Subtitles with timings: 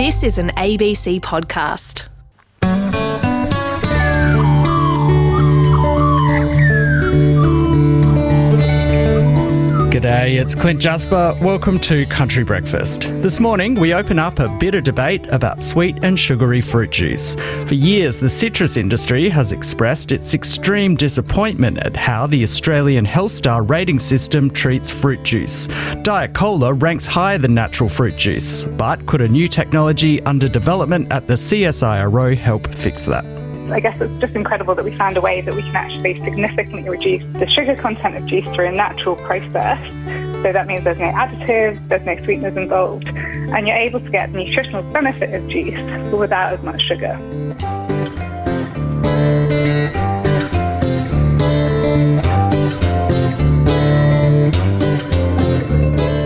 [0.00, 2.08] This is an ABC podcast.
[9.92, 11.36] G'day, it's Clint Jasper.
[11.42, 13.09] Welcome to Country Breakfast.
[13.20, 17.34] This morning, we open up a bitter debate about sweet and sugary fruit juice.
[17.66, 23.32] For years, the citrus industry has expressed its extreme disappointment at how the Australian Health
[23.32, 25.68] Star rating system treats fruit juice.
[26.00, 31.12] Diet Cola ranks higher than natural fruit juice, but could a new technology under development
[31.12, 33.26] at the CSIRO help fix that?
[33.70, 36.88] I guess it's just incredible that we found a way that we can actually significantly
[36.88, 39.78] reduce the sugar content of juice through a natural process.
[40.42, 44.32] So that means there's no additives, there's no sweeteners involved, and you're able to get
[44.32, 47.14] the nutritional benefit of juice without as much sugar.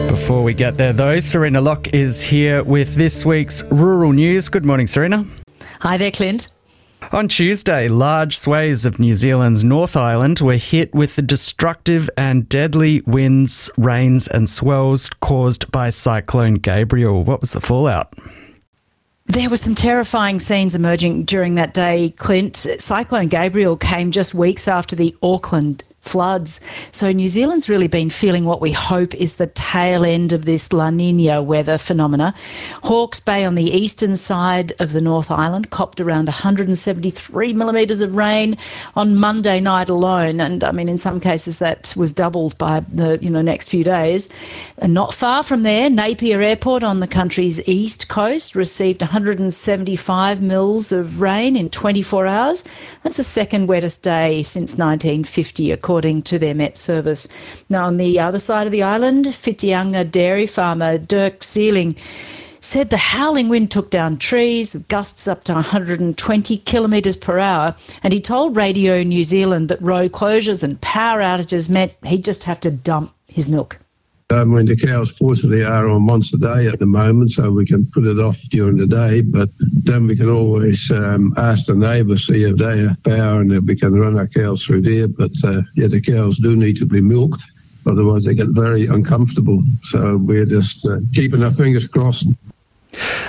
[0.08, 4.48] Before we get there, though, Serena Locke is here with this week's rural news.
[4.48, 5.26] Good morning, Serena.
[5.80, 6.48] Hi there, Clint.
[7.12, 12.48] On Tuesday, large swathes of New Zealand's North Island were hit with the destructive and
[12.48, 17.22] deadly winds, rains, and swells caused by Cyclone Gabrielle.
[17.22, 18.14] What was the fallout?
[19.26, 22.56] There were some terrifying scenes emerging during that day, Clint.
[22.56, 26.60] Cyclone Gabrielle came just weeks after the Auckland floods.
[26.92, 30.72] So New Zealand's really been feeling what we hope is the tail end of this
[30.72, 32.34] La Nina weather phenomena.
[32.82, 38.14] Hawke's Bay on the eastern side of the North Island copped around 173 millimetres of
[38.14, 38.56] rain
[38.94, 43.18] on Monday night alone, and I mean in some cases that was doubled by the
[43.20, 44.28] you know next few days.
[44.78, 50.92] And not far from there, Napier Airport on the country's east coast received 175 mils
[50.92, 52.64] of rain in 24 hours.
[53.02, 57.28] That's the second wettest day since 1950, according according to their Met service.
[57.68, 61.94] Now, on the other side of the island, Whitianga dairy farmer Dirk Sealing
[62.58, 68.12] said the howling wind took down trees, gusts up to 120 kilometres per hour, and
[68.12, 72.58] he told Radio New Zealand that road closures and power outages meant he'd just have
[72.58, 73.78] to dump his milk.
[74.30, 77.66] I mean, the cows fortunately are on once a day at the moment, so we
[77.66, 79.20] can put it off during the day.
[79.20, 79.50] But
[79.84, 83.64] then we can always um, ask the neighbours, see if they have power and if
[83.64, 85.08] we can run our cows through there.
[85.08, 87.44] But uh, yeah, the cows do need to be milked,
[87.86, 89.62] otherwise they get very uncomfortable.
[89.82, 92.28] So we're just uh, keeping our fingers crossed.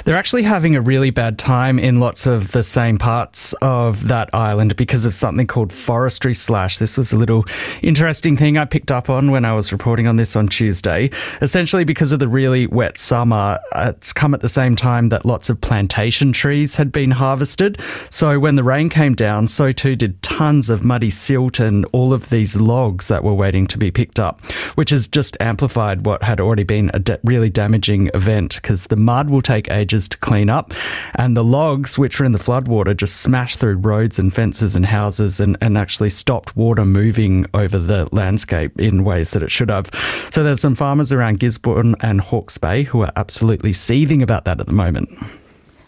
[0.04, 4.34] They're actually having a really bad time in lots of the same parts of that
[4.34, 6.78] island because of something called forestry slash.
[6.78, 7.46] This was a little
[7.82, 11.10] interesting thing I picked up on when I was reporting on this on Tuesday.
[11.42, 15.50] Essentially, because of the really wet summer, it's come at the same time that lots
[15.50, 17.80] of plantation trees had been harvested.
[18.10, 22.14] So when the rain came down, so too did tons of muddy silt and all
[22.14, 26.24] of these logs that were waiting to be picked up, which has just amplified what
[26.24, 30.18] had already been a de- really damaging event because the mud will take ages to
[30.18, 30.74] clean up.
[31.16, 34.86] And the logs, which were in the floodwater, just smashed through roads and fences and
[34.86, 39.70] houses and, and actually stopped water moving over the landscape in ways that it should
[39.70, 39.90] have.
[40.32, 44.60] So there's some farmers around Gisborne and Hawke's Bay who are absolutely seething about that
[44.60, 45.10] at the moment.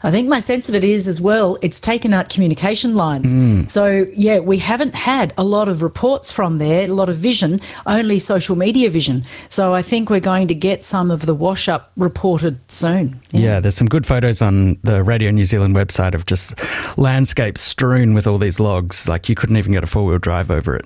[0.04, 3.34] I think my sense of it is as well, it's taken out communication lines.
[3.34, 3.70] Mm.
[3.70, 7.60] So, yeah, we haven't had a lot of reports from there, a lot of vision,
[7.86, 9.26] only social media vision.
[9.50, 13.20] So, I think we're going to get some of the wash up reported soon.
[13.32, 13.40] Yeah.
[13.40, 16.54] yeah, there's some good photos on the Radio New Zealand website of just
[16.98, 19.08] landscapes strewn with all these logs.
[19.08, 20.86] Like you couldn't even get a four wheel drive over it.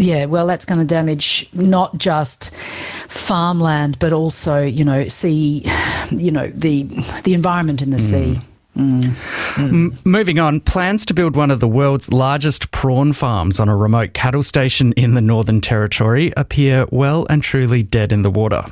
[0.00, 2.54] Yeah, well, that's going to damage not just
[3.08, 5.66] farmland, but also, you know, sea,
[6.10, 6.84] you know, the
[7.24, 8.00] the environment in the mm.
[8.00, 8.40] sea.
[8.76, 9.02] Mm.
[9.54, 10.06] Mm.
[10.06, 14.14] Moving on, plans to build one of the world's largest prawn farms on a remote
[14.14, 18.62] cattle station in the Northern Territory appear well and truly dead in the water.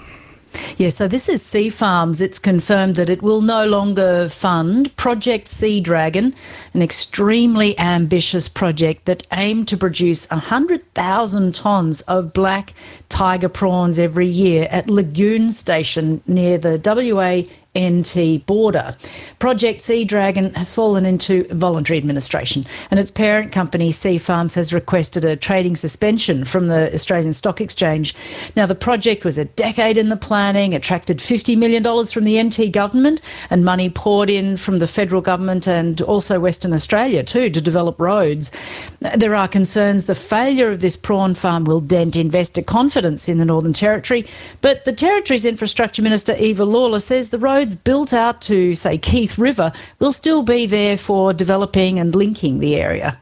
[0.77, 2.21] Yeah, so this is Seafarms.
[2.21, 6.35] It's confirmed that it will no longer fund Project Sea Dragon,
[6.75, 12.75] an extremely ambitious project that aimed to produce 100,000 tonnes of black
[13.09, 18.97] tiger prawns every year at Legune Station near the WA NT border.
[19.39, 25.25] Project Sea Dragon has fallen into voluntary administration, and its parent company, Seafarms, has requested
[25.25, 28.15] a trading suspension from the Australian Stock Exchange.
[28.57, 32.73] Now, the project was a decade in the planning, attracted $50 million from the NT
[32.73, 33.21] government,
[33.51, 38.01] and money poured in from the federal government and also Western Australia, too, to develop
[38.01, 38.51] roads.
[39.01, 43.45] There are concerns the failure of this prawn farm will dent investor confidence in the
[43.45, 44.25] Northern Territory,
[44.63, 48.97] but the Territory's Infrastructure Minister, Eva Lawler, says the road roads built out to, say,
[48.97, 53.19] Keep River will still be there for developing and linking the area.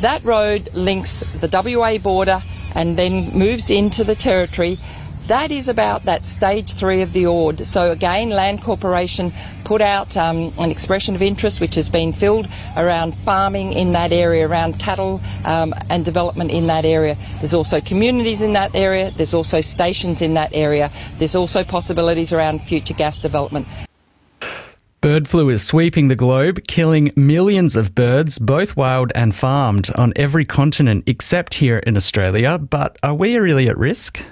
[0.00, 2.40] That road links the WA border
[2.74, 4.78] and then moves into the territory
[5.28, 7.60] that is about that stage three of the ORD.
[7.60, 9.32] So again, Land Corporation
[9.64, 14.12] put out um, an expression of interest which has been filled around farming in that
[14.12, 17.16] area, around cattle um, and development in that area.
[17.38, 22.32] There's also communities in that area, there's also stations in that area, there's also possibilities
[22.32, 23.66] around future gas development.
[25.00, 30.14] Bird flu is sweeping the globe, killing millions of birds, both wild and farmed, on
[30.16, 32.56] every continent except here in Australia.
[32.56, 34.22] But are we really at risk?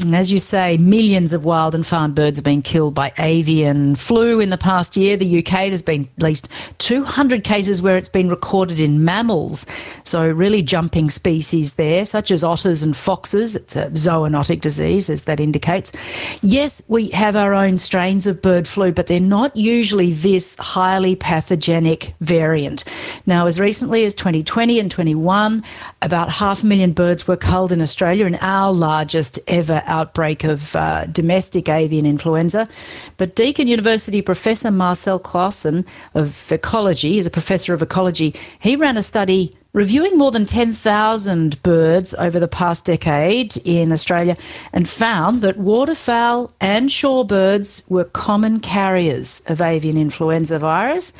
[0.00, 3.94] And as you say, millions of wild and farm birds have been killed by avian
[3.94, 5.16] flu in the past year.
[5.16, 9.64] The UK, there's been at least 200 cases where it's been recorded in mammals.
[10.04, 13.56] So, really jumping species there, such as otters and foxes.
[13.56, 15.92] It's a zoonotic disease, as that indicates.
[16.42, 21.16] Yes, we have our own strains of bird flu, but they're not usually this highly
[21.16, 22.84] pathogenic variant.
[23.24, 25.64] Now, as recently as 2020 and 21,
[26.02, 30.76] about half a million birds were culled in Australia in our largest ever outbreak of
[30.76, 32.68] uh, domestic avian influenza.
[33.16, 38.96] But Deakin University professor Marcel Klaassen of ecology, is a professor of ecology, he ran
[38.96, 44.34] a study reviewing more than 10,000 birds over the past decade in Australia
[44.72, 51.12] and found that waterfowl and shorebirds were common carriers of avian influenza virus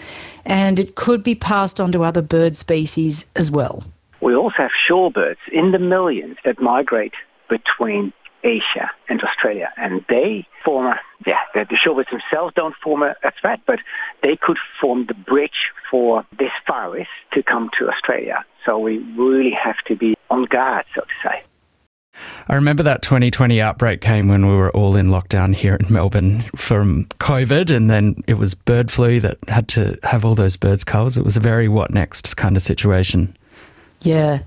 [0.46, 3.84] and it could be passed on to other bird species as well.
[4.22, 7.12] We also have shorebirds in the millions that migrate
[7.50, 8.12] between
[8.46, 9.72] Asia and Australia.
[9.76, 13.80] And they form a, yeah, the, shorebirds themselves don't form a, a threat, but
[14.22, 18.44] they could form the bridge for this virus to come to Australia.
[18.64, 21.42] So we really have to be on guard, so to say.
[22.48, 26.42] I remember that 2020 outbreak came when we were all in lockdown here in Melbourne
[26.56, 30.82] from COVID, and then it was bird flu that had to have all those birds
[30.82, 31.18] culled.
[31.18, 33.36] It was a very what next kind of situation.
[34.02, 34.40] Yeah,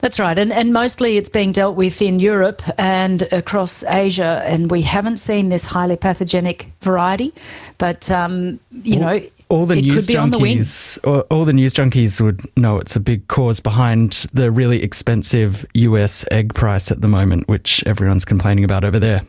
[0.00, 0.38] that's right.
[0.38, 4.42] And, and mostly it's being dealt with in Europe and across Asia.
[4.44, 7.32] And we haven't seen this highly pathogenic variety.
[7.78, 11.74] But, um, you all, know, all the news on the junkies, all, all the news
[11.74, 17.00] junkies would know it's a big cause behind the really expensive US egg price at
[17.00, 19.22] the moment, which everyone's complaining about over there.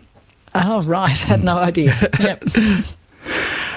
[0.56, 1.20] Oh, right.
[1.20, 1.94] Had no idea.
[2.20, 2.44] yep.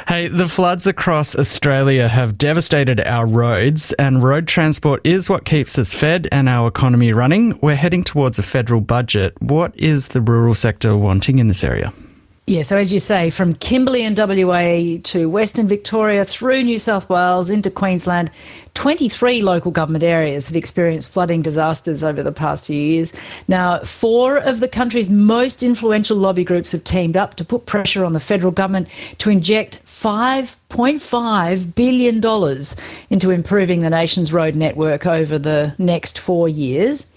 [0.09, 5.81] Hey, the floods across Australia have devastated our roads, and road transport is what keeps
[5.81, 7.59] us fed and our economy running.
[7.61, 9.35] We're heading towards a federal budget.
[9.43, 11.93] What is the rural sector wanting in this area?
[12.49, 17.11] Yeah, so as you say, from Kimberley and WA to Western Victoria through New South
[17.11, 18.31] Wales into Queensland,
[18.75, 23.13] 23 local government areas have experienced flooding disasters over the past few years.
[23.49, 28.05] Now, four of the country's most influential lobby groups have teamed up to put pressure
[28.05, 28.89] on the federal government
[29.19, 32.21] to inject $5.5 billion
[33.11, 37.13] into improving the nation's road network over the next four years.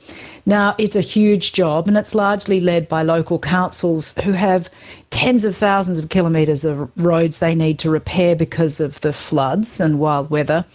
[0.50, 4.68] Now, it's a huge job and it's largely led by local councils who have
[5.12, 9.80] tens of thousands of kilometres of roads they need to repair because of the floods
[9.80, 10.66] and wild weather.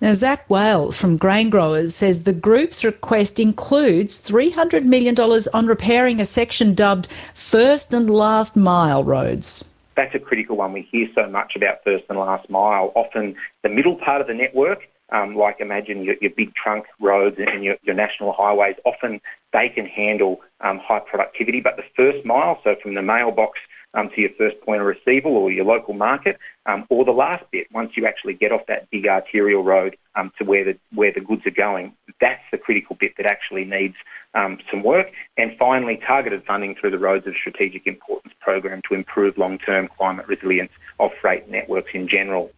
[0.00, 5.14] Now, Zach Whale from Grain Growers says the group's request includes $300 million
[5.54, 9.64] on repairing a section dubbed First and Last Mile roads
[10.00, 10.72] that's a critical one.
[10.72, 12.90] We hear so much about first and last mile.
[12.94, 17.36] Often the middle part of the network um, like imagine your, your, big trunk roads
[17.38, 19.20] and your, your, national highways, often
[19.52, 21.60] they can handle um, high productivity.
[21.60, 23.58] But the first mile, so from the mailbox
[23.94, 27.44] um, to your first point of receival or your local market, um, or the last
[27.50, 31.12] bit, once you actually get off that big arterial road um, to where the where
[31.12, 33.96] the goods are going, that's the critical bit that actually needs
[34.34, 35.10] um, some work.
[35.36, 40.28] And finally, targeted funding through the Roads of Strategic Importance program to improve long-term climate
[40.28, 42.52] resilience of freight networks in general.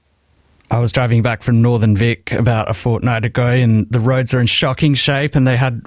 [0.72, 4.40] I was driving back from Northern Vic about a fortnight ago, and the roads are
[4.40, 5.82] in shocking shape, and they had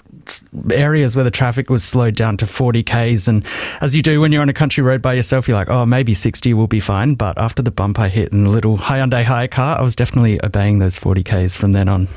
[0.72, 3.27] areas where the traffic was slowed down to 40 k's.
[3.27, 3.44] And
[3.82, 6.13] as you do when you're on a country road by yourself, you're like, oh, maybe
[6.13, 7.15] 60 will be fine.
[7.15, 10.39] But after the bump I hit in the little Hyundai High car, I was definitely
[10.46, 12.08] obeying those 40 k's from then on.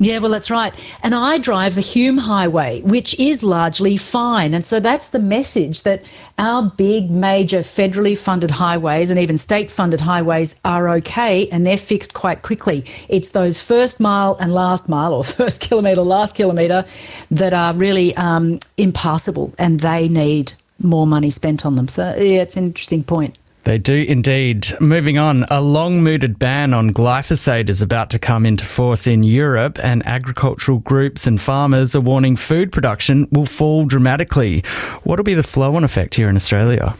[0.00, 0.74] Yeah, well, that's right.
[1.04, 4.52] And I drive the Hume Highway, which is largely fine.
[4.52, 6.02] And so that's the message that
[6.36, 11.76] our big, major federally funded highways and even state funded highways are okay and they're
[11.76, 12.84] fixed quite quickly.
[13.08, 16.84] It's those first mile and last mile, or first kilometre, last kilometre,
[17.30, 21.86] that are really um, impassable and they need more money spent on them.
[21.86, 23.38] So, yeah, it's an interesting point.
[23.64, 24.68] They do indeed.
[24.78, 29.22] Moving on, a long mooted ban on glyphosate is about to come into force in
[29.22, 34.60] Europe, and agricultural groups and farmers are warning food production will fall dramatically.
[35.04, 36.94] What will be the flow on effect here in Australia?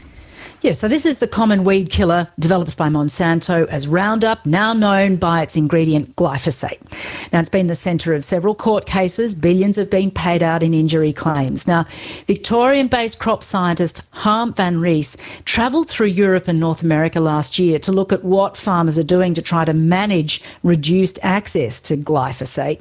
[0.65, 5.17] Yeah, so this is the common weed killer developed by Monsanto as Roundup, now known
[5.17, 6.81] by its ingredient glyphosate.
[7.31, 9.35] Now, it's been the centre of several court cases.
[9.35, 11.69] Billions have been paid out in injury claims.
[11.69, 11.85] Now,
[12.27, 17.79] Victorian based crop scientist Harm van Rees travelled through Europe and North America last year
[17.81, 22.81] to look at what farmers are doing to try to manage reduced access to glyphosate.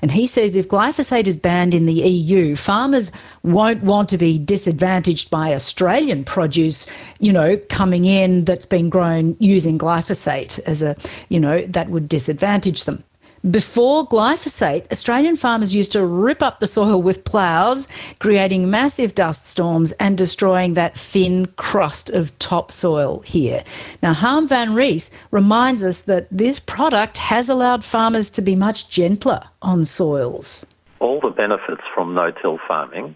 [0.00, 3.10] And he says if glyphosate is banned in the EU, farmers
[3.42, 6.86] won't want to be disadvantaged by Australian produce
[7.24, 10.94] you know, coming in that's been grown using glyphosate as a,
[11.28, 13.02] you know, that would disadvantage them.
[13.50, 17.88] Before glyphosate, Australian farmers used to rip up the soil with ploughs,
[18.18, 23.62] creating massive dust storms and destroying that thin crust of topsoil here.
[24.02, 28.88] Now, Harm van Rees reminds us that this product has allowed farmers to be much
[28.88, 30.64] gentler on soils.
[31.00, 33.14] All the benefits from no-till farming,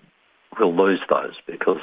[0.61, 1.81] we'll lose those because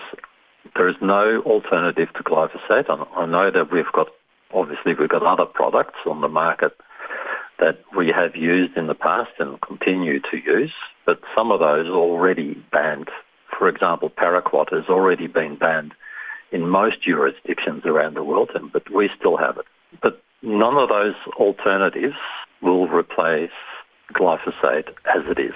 [0.75, 3.07] there is no alternative to glyphosate.
[3.15, 4.09] I know that we've got,
[4.53, 6.73] obviously, we've got other products on the market
[7.59, 10.73] that we have used in the past and continue to use,
[11.05, 13.09] but some of those are already banned.
[13.57, 15.93] For example, paraquat has already been banned
[16.51, 19.65] in most jurisdictions around the world, but we still have it.
[20.01, 22.15] But none of those alternatives
[22.61, 23.51] will replace
[24.13, 25.55] glyphosate as it is.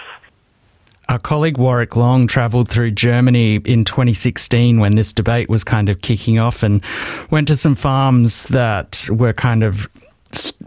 [1.09, 6.01] Our colleague Warwick Long travelled through Germany in 2016 when this debate was kind of
[6.01, 6.83] kicking off and
[7.31, 9.89] went to some farms that were kind of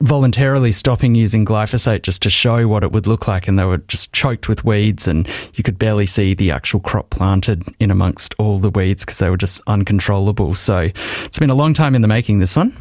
[0.00, 3.78] voluntarily stopping using glyphosate just to show what it would look like and they were
[3.87, 8.34] just choked with weeds and you could barely see the actual crop planted in amongst
[8.37, 10.56] all the weeds because they were just uncontrollable.
[10.56, 10.90] So
[11.25, 12.76] it's been a long time in the making this one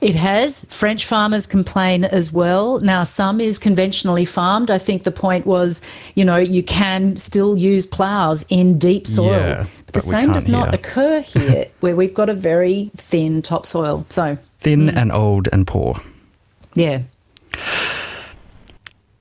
[0.00, 0.64] it has.
[0.66, 2.80] French farmers complain as well.
[2.80, 4.70] Now, some is conventionally farmed.
[4.70, 5.82] I think the point was,
[6.14, 9.30] you know, you can still use ploughs in deep soil.
[9.30, 10.74] Yeah, but the same does not here.
[10.74, 14.06] occur here, where we've got a very thin topsoil.
[14.08, 14.96] So thin mm.
[14.96, 16.00] and old and poor.
[16.74, 17.02] Yeah.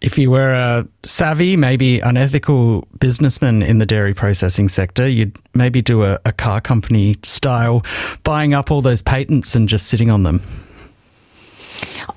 [0.01, 5.81] If you were a savvy, maybe unethical businessman in the dairy processing sector, you'd maybe
[5.81, 7.83] do a, a car company style,
[8.23, 10.41] buying up all those patents and just sitting on them.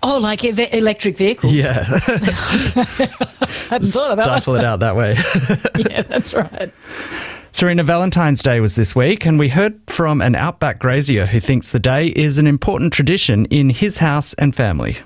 [0.03, 1.53] Oh, like electric vehicles.
[1.53, 1.85] Yeah.
[3.69, 5.17] hadn't thought about Stifle it out that way.
[5.91, 6.73] yeah, that's right.
[7.53, 11.71] Serena, Valentine's Day was this week, and we heard from an outback grazier who thinks
[11.71, 14.97] the day is an important tradition in his house and family.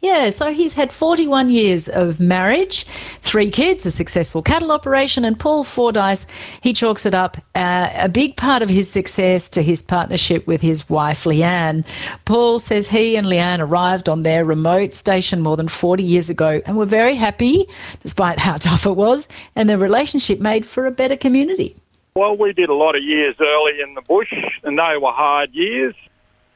[0.00, 5.36] Yeah, so he's had 41 years of marriage, three kids, a successful cattle operation, and
[5.36, 6.28] Paul Fordyce,
[6.60, 10.60] he chalks it up uh, a big part of his success to his partnership with
[10.60, 11.84] his wife, Leanne.
[12.26, 16.62] Paul says he and Leanne arrived on their remote station more than 40 years ago
[16.64, 17.66] and were very happy,
[18.00, 19.26] despite how tough it was,
[19.56, 21.74] and their relationship made for a better community.
[22.14, 25.52] Well, we did a lot of years early in the bush, and they were hard
[25.54, 25.96] years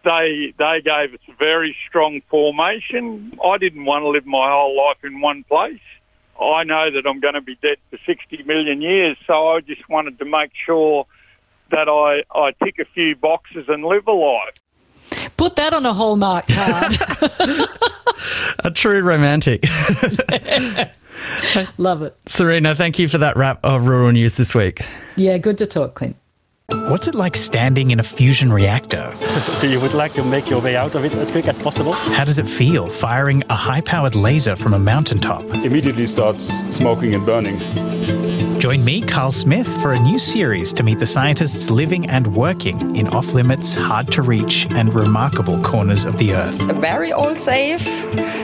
[0.04, 3.38] they they gave us a very strong formation.
[3.44, 5.80] I didn't want to live my whole life in one place.
[6.40, 9.88] I know that I'm going to be dead for 60 million years, so I just
[9.88, 11.06] wanted to make sure
[11.70, 14.54] that I, I tick a few boxes and live a life.
[15.36, 16.92] Put that on a Hallmark card.
[18.64, 19.64] a true romantic.
[21.78, 22.16] Love it.
[22.26, 24.82] Serena, thank you for that wrap of Rural News this week.
[25.16, 26.16] Yeah, good to talk, Clint.
[26.68, 29.14] What's it like standing in a fusion reactor?
[29.58, 31.92] so you would like to make your way out of it as quick as possible?
[31.92, 35.42] How does it feel firing a high-powered laser from a mountaintop?
[35.64, 37.58] Immediately starts smoking and burning.
[38.58, 42.94] Join me, Carl Smith, for a new series to meet the scientists living and working
[42.96, 46.54] in off-limits, hard-to-reach and remarkable corners of the Earth.
[46.80, 47.86] Very unsafe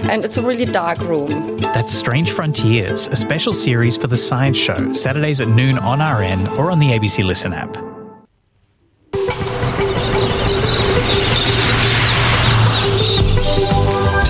[0.08, 1.58] and it's a really dark room.
[1.58, 6.48] That's Strange Frontiers, a special series for the Science Show, Saturdays at noon on RN
[6.58, 7.87] or on the ABC Listen app.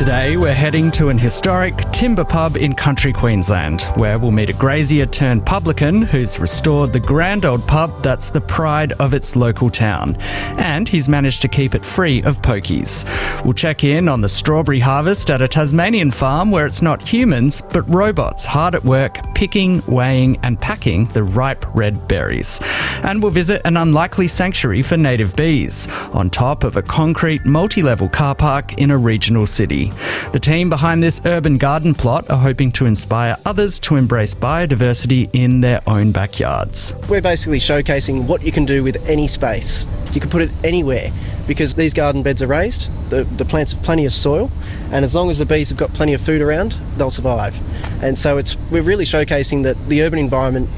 [0.08, 4.54] Today, we're heading to an historic timber pub in country Queensland, where we'll meet a
[4.54, 9.68] grazier turned publican who's restored the grand old pub that's the pride of its local
[9.68, 10.16] town.
[10.56, 13.04] And he's managed to keep it free of pokies.
[13.44, 17.60] We'll check in on the strawberry harvest at a Tasmanian farm where it's not humans,
[17.60, 22.60] but robots hard at work picking, weighing, and packing the ripe red berries.
[23.04, 27.82] And we'll visit an unlikely sanctuary for native bees on top of a concrete multi
[27.82, 29.92] level car park in a regional city.
[30.32, 35.30] The team behind this urban garden plot are hoping to inspire others to embrace biodiversity
[35.32, 36.94] in their own backyards.
[37.08, 39.86] We're basically showcasing what you can do with any space.
[40.12, 41.10] You can put it anywhere
[41.46, 44.50] because these garden beds are raised, the, the plants have plenty of soil,
[44.92, 47.58] and as long as the bees have got plenty of food around, they'll survive.
[48.02, 50.68] And so it's we're really showcasing that the urban environment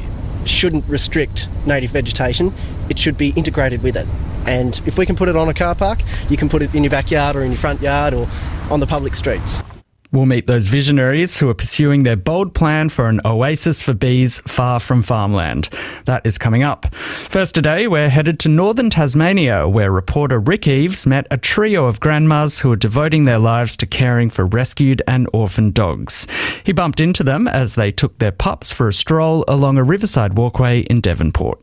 [0.45, 2.53] shouldn't restrict native vegetation,
[2.89, 4.07] it should be integrated with it.
[4.47, 6.83] And if we can put it on a car park, you can put it in
[6.83, 8.27] your backyard or in your front yard or
[8.71, 9.62] on the public streets.
[10.12, 14.41] We'll meet those visionaries who are pursuing their bold plan for an oasis for bees
[14.41, 15.69] far from farmland.
[16.07, 16.93] That is coming up.
[16.95, 22.00] First today, we're headed to northern Tasmania, where reporter Rick Eaves met a trio of
[22.00, 26.27] grandmas who are devoting their lives to caring for rescued and orphaned dogs.
[26.65, 30.37] He bumped into them as they took their pups for a stroll along a riverside
[30.37, 31.62] walkway in Devonport.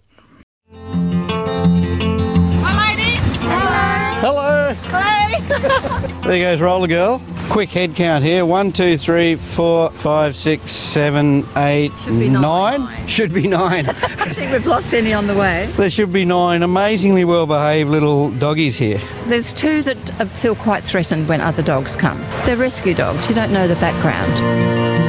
[6.27, 7.21] There goes Roller Girl.
[7.49, 8.45] Quick head count here.
[8.45, 12.81] One, two, three, four, five, six, seven, eight, be nine.
[12.81, 13.07] nine.
[13.07, 13.87] Should be nine.
[13.89, 15.71] I think we've lost any on the way.
[15.77, 18.99] there should be nine amazingly well behaved little doggies here.
[19.27, 22.19] There's two that uh, feel quite threatened when other dogs come.
[22.45, 23.29] They're rescue dogs.
[23.29, 24.33] You don't know the background.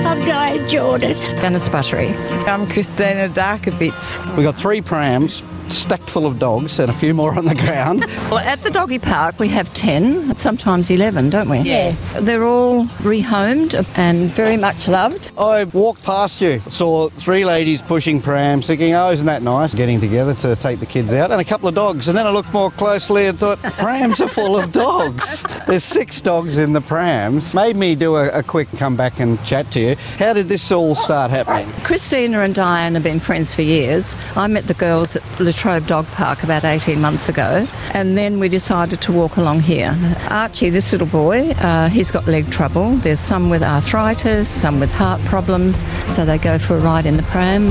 [0.06, 1.16] I'm Diane Jordan.
[1.38, 2.14] Anna Sputtery.
[2.46, 4.36] I'm Christina Darkovitz.
[4.36, 8.04] We've got three prams stacked full of dogs and a few more on the ground.
[8.28, 11.60] Well, at the doggy park, we have 10, sometimes 11, don't we?
[11.60, 12.14] Yes.
[12.20, 15.30] They're all rehomed and very much loved.
[15.38, 19.74] I walked past you, saw three ladies pushing prams, thinking, oh, isn't that nice?
[19.74, 22.08] Getting together to take the kids out, and a couple of dogs.
[22.08, 25.42] And then I looked more closely and thought, prams are full of dogs.
[25.66, 27.54] There's six dogs in the prams.
[27.54, 29.96] Made me do a, a quick come back and chat to you.
[30.18, 31.70] How did this all start happening?
[31.82, 34.18] Christina and Diane have been friends for years.
[34.36, 38.48] I met the girls at Latrobe Dog Park about 18 months ago, and then we
[38.48, 39.96] decided to walk along here.
[40.30, 42.92] Archie, this little boy, uh, he's got leg trouble.
[42.98, 47.16] There's some with arthritis, some with heart problems, so they go for a ride in
[47.16, 47.66] the pram.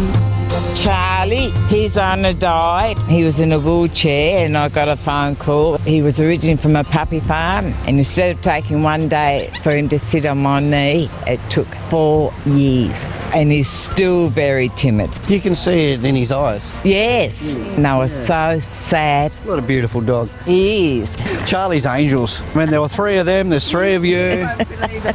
[0.75, 2.97] Charlie, he's on a diet.
[3.09, 5.77] He was in a wheelchair, and I got a phone call.
[5.79, 9.89] He was originally from a puppy farm, and instead of taking one day for him
[9.89, 15.09] to sit on my knee, it took four years, and he's still very timid.
[15.27, 16.81] You can see it in his eyes.
[16.85, 19.33] Yes, and I was so sad.
[19.43, 20.29] What a beautiful dog.
[20.45, 21.17] He is.
[21.45, 22.41] Charlie's Angels.
[22.53, 24.47] I mean, there were three of them, there's three of you.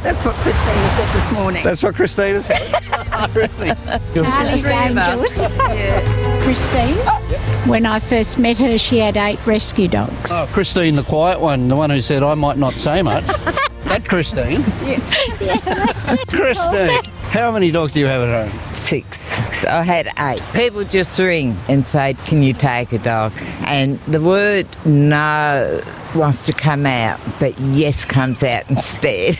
[0.03, 1.63] That's what Christina said this morning.
[1.63, 2.83] That's what Christina said.
[3.35, 3.73] really?
[4.13, 5.71] Charlie's Three of us.
[5.71, 6.43] Angels.
[6.43, 7.19] Christine, uh,
[7.67, 10.29] when I first met her, she had eight rescue dogs.
[10.31, 13.25] Oh, Christine, the quiet one, the one who said I might not say much.
[13.85, 14.63] that Christine.
[16.29, 17.03] Christine.
[17.31, 18.73] How many dogs do you have at home?
[18.73, 19.17] Six.
[19.65, 20.41] I had eight.
[20.53, 23.33] People just ring and say, Can you take a dog?
[23.65, 25.81] And the word no
[26.15, 29.35] wants to come out, but yes comes out instead.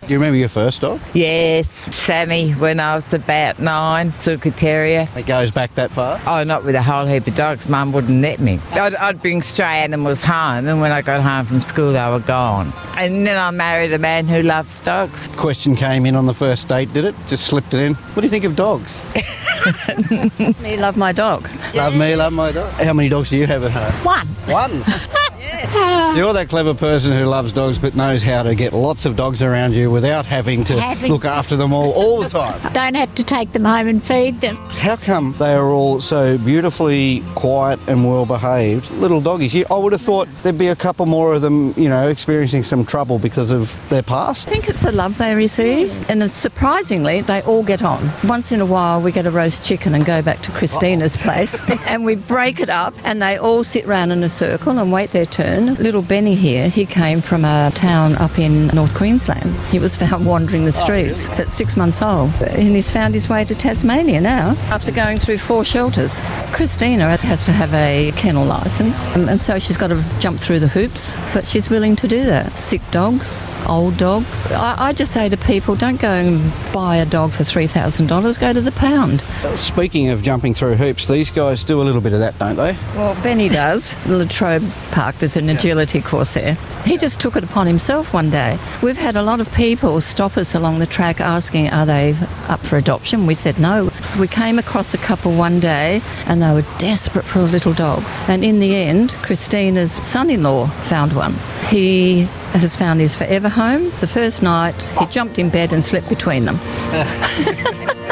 [0.00, 1.00] Do you remember your first dog?
[1.14, 5.08] yes, Sammy, when I was about nine, Suka Terrier.
[5.16, 6.20] It goes back that far?
[6.26, 7.68] Oh, not with a whole heap of dogs.
[7.68, 8.60] Mum wouldn't let me.
[8.72, 12.20] I'd, I'd bring stray animals home, and when I got home from school, they were
[12.20, 12.72] gone.
[12.98, 15.28] And then I married a man who loves dogs.
[15.36, 17.14] Question came in on the first date, did it?
[17.26, 17.94] Just slipped it in.
[17.94, 19.02] What do you think of dogs?
[20.62, 21.48] Me love my dog.
[21.74, 22.70] Love me, love my dog.
[22.72, 24.04] How many dogs do you have at home?
[24.04, 24.26] One.
[24.52, 24.84] One.
[25.66, 29.16] So you're that clever person who loves dogs but knows how to get lots of
[29.16, 32.60] dogs around you without having to Having look to- after them all all the time.
[32.72, 34.56] Don't have to take them home and feed them.
[34.56, 39.64] How come they are all so beautifully quiet and well behaved little doggies?
[39.70, 42.84] I would have thought there'd be a couple more of them, you know, experiencing some
[42.84, 44.48] trouble because of their past.
[44.48, 48.10] I think it's the love they receive, and surprisingly, they all get on.
[48.24, 51.20] Once in a while, we get a roast chicken and go back to Christina's oh.
[51.20, 54.92] place, and we break it up, and they all sit round in a circle and
[54.92, 55.53] wait their turn.
[55.60, 59.54] Little Benny here, he came from a town up in North Queensland.
[59.70, 63.44] He was found wandering the streets at six months old, and he's found his way
[63.44, 66.22] to Tasmania now after going through four shelters.
[66.52, 70.60] Christina has to have a kennel license, um, and so she's got to jump through
[70.60, 72.58] the hoops, but she's willing to do that.
[72.58, 74.46] Sick dogs, old dogs.
[74.48, 78.52] I, I just say to people, don't go and buy a dog for $3,000, go
[78.52, 79.22] to the pound.
[79.58, 82.76] Speaking of jumping through hoops, these guys do a little bit of that, don't they?
[82.94, 83.96] Well, Benny does.
[84.06, 86.54] Latrobe Park, there's an agility course there.
[86.84, 88.58] He just took it upon himself one day.
[88.82, 92.14] We've had a lot of people stop us along the track asking, are they
[92.48, 93.26] up for adoption?
[93.26, 93.88] We said no.
[94.02, 97.72] So we came across a couple one day and they were desperate for a little
[97.72, 98.02] dog.
[98.28, 101.34] And in the end, Christina's son in law found one.
[101.68, 103.90] He has found his forever home.
[104.00, 106.58] The first night, he jumped in bed and slept between them.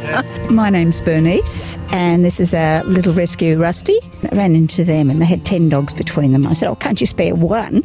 [0.50, 3.98] My name's Bernice, and this is our little rescue, Rusty.
[4.30, 6.46] I ran into them, and they had 10 dogs between them.
[6.46, 7.84] I said, Oh, can't you spare one?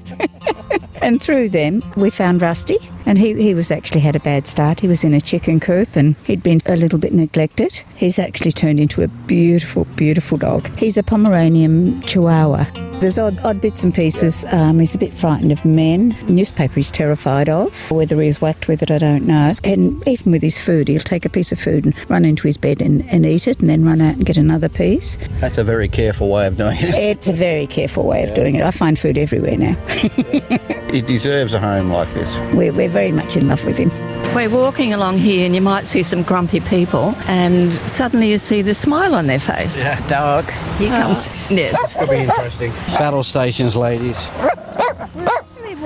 [1.02, 2.78] and through them, we found Rusty.
[3.06, 4.80] And he, he was actually had a bad start.
[4.80, 7.84] He was in a chicken coop and he'd been a little bit neglected.
[7.96, 10.76] He's actually turned into a beautiful, beautiful dog.
[10.78, 12.66] He's a Pomeranian Chihuahua.
[13.00, 14.46] There's odd, odd bits and pieces.
[14.52, 16.16] Um, he's a bit frightened of men.
[16.30, 17.92] Newspaper he's terrified of.
[17.92, 19.52] Whether he's whacked with it, I don't know.
[19.66, 22.58] And even with his food, he'll take a piece of food and run into his
[22.58, 25.18] bed and, and eat it and then run out and get another piece.
[25.42, 26.96] That's a very careful way of doing it.
[27.16, 28.64] It's a very careful way of doing it.
[28.64, 29.76] I find food everywhere now.
[30.96, 32.34] He deserves a home like this.
[32.54, 33.90] we're, we're very much in love with him.
[34.34, 38.62] We're walking along here and you might see some grumpy people and suddenly you see
[38.62, 39.84] the smile on their face.
[39.84, 40.00] Yeah.
[40.08, 40.50] Dog.
[40.80, 41.28] Here comes.
[41.50, 41.96] Yes.
[41.98, 42.72] Could be interesting.
[42.98, 44.28] Battle stations, ladies.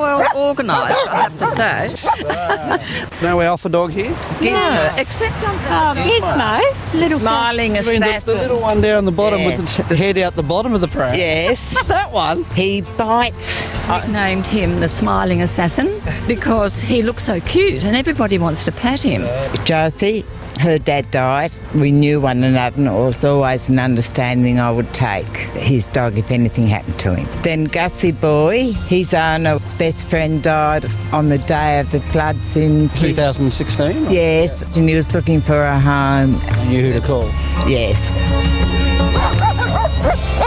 [0.01, 2.99] Actually well organised, I have to say.
[3.21, 4.11] No alpha dog here?
[4.39, 6.61] Gizmo, except on Oh, Gizmo,
[6.93, 9.47] um, little Smiling I mean, the, the little one down the bottom Yeah.
[9.47, 11.13] with its head out the bottom of the pram.
[11.15, 11.75] Yes.
[11.87, 12.45] that one.
[12.55, 13.65] He bites.
[13.89, 18.71] I named him the smiling assassin because he looks so cute and everybody wants to
[18.71, 19.23] pat him.
[19.65, 20.23] Josie,
[20.59, 21.55] her dad died.
[21.75, 26.17] We knew one another and it was always an understanding I would take his dog
[26.17, 27.41] if anything happened to him.
[27.43, 32.89] Then Gussie Boy, his owner's best friend died on the day of the floods in
[32.89, 34.11] 2016?
[34.11, 36.35] Yes, and he was looking for a home.
[36.35, 37.27] I knew who to call.
[37.67, 38.09] Yes.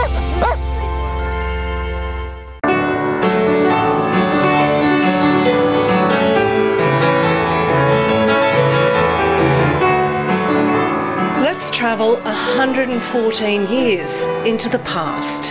[11.83, 15.49] travel 114 years into the past.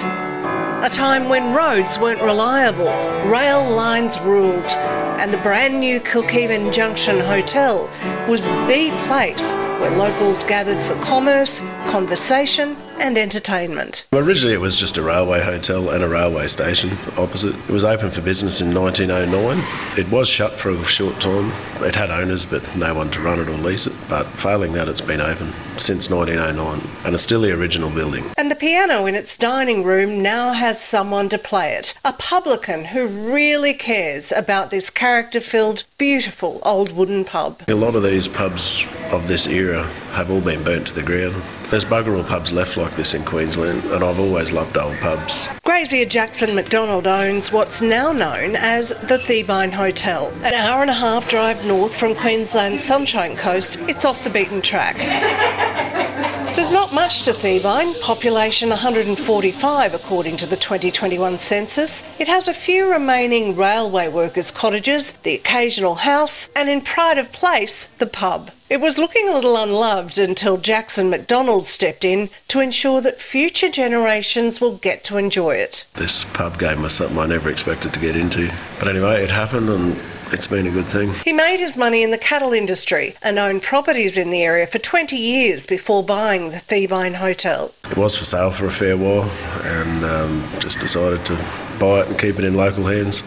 [0.83, 2.87] A time when roads weren't reliable,
[3.31, 4.73] rail lines ruled,
[5.21, 7.87] and the brand new Kilkivan Junction Hotel
[8.31, 14.07] was the place where locals gathered for commerce, conversation, and entertainment.
[14.13, 17.55] Originally, it was just a railway hotel and a railway station opposite.
[17.55, 19.99] It was open for business in 1909.
[19.99, 21.53] It was shut for a short time.
[21.85, 23.93] It had owners, but no one to run it or lease it.
[24.09, 28.31] But failing that, it's been open since 1909, and it's still the original building.
[28.39, 31.95] And the piano in its dining room now has someone to play it.
[32.05, 37.63] A publican who really cares about this character filled, beautiful old wooden pub.
[37.67, 41.43] A lot of these pubs of this era have all been burnt to the ground.
[41.73, 45.49] There's bugger all pubs left like this in Queensland, and I've always loved old pubs.
[45.65, 50.31] Grazier Jackson McDonald owns what's now known as the Theebine Hotel.
[50.43, 54.61] An hour and a half drive north from Queensland's Sunshine Coast, it's off the beaten
[54.61, 54.99] track.
[56.57, 62.05] There's not much to Theebine, population 145 according to the 2021 census.
[62.19, 67.33] It has a few remaining railway workers' cottages, the occasional house, and in pride of
[67.33, 68.51] place, the pub.
[68.73, 73.69] It was looking a little unloved until Jackson McDonald stepped in to ensure that future
[73.69, 75.85] generations will get to enjoy it.
[75.93, 78.51] This pub game was something I never expected to get into.
[78.79, 80.01] But anyway, it happened, and
[80.33, 81.13] it's been a good thing.
[81.23, 84.79] He made his money in the cattle industry and owned properties in the area for
[84.79, 87.75] 20 years before buying the Theebine Hotel.
[87.91, 89.31] It was for sale for a fair while,
[89.65, 91.35] and um, just decided to
[91.79, 93.23] buy it and keep it in local hands.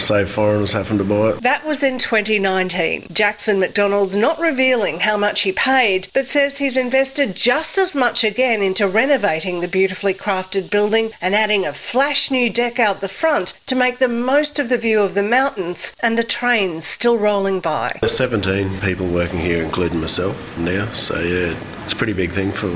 [0.00, 1.42] Save foreigners having to buy it.
[1.42, 3.08] That was in 2019.
[3.12, 8.24] Jackson McDonald's not revealing how much he paid, but says he's invested just as much
[8.24, 13.08] again into renovating the beautifully crafted building and adding a flash new deck out the
[13.08, 17.18] front to make the most of the view of the mountains and the trains still
[17.18, 17.96] rolling by.
[18.00, 22.52] There's 17 people working here, including myself now, so yeah, it's a pretty big thing
[22.52, 22.68] for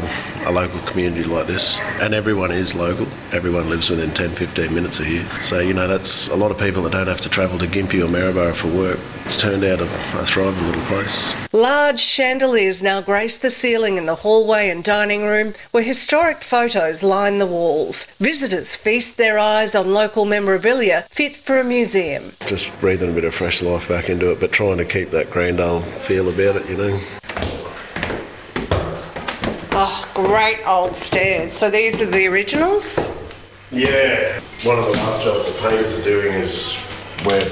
[0.44, 1.78] a local community like this.
[2.00, 5.24] And everyone is local, everyone lives within 10 15 minutes of here.
[5.40, 8.04] So, you know, that's a lot of people that don't have to travel to Gympie
[8.04, 8.98] or Maryborough for work.
[9.24, 11.34] It's turned out a, a thriving little place.
[11.52, 17.02] Large chandeliers now grace the ceiling in the hallway and dining room, where historic photos
[17.02, 18.06] line the walls.
[18.20, 22.32] Visitors feast their eyes on local memorabilia fit for a museum.
[22.46, 25.30] Just breathing a bit of fresh life back into it, but trying to keep that
[25.30, 27.00] grand old feel about it, you know.
[29.76, 31.52] Oh, great old stairs.
[31.52, 32.98] So these are the originals?
[33.72, 34.40] Yeah.
[34.62, 36.76] One of the last jobs the painters are doing is
[37.24, 37.48] we're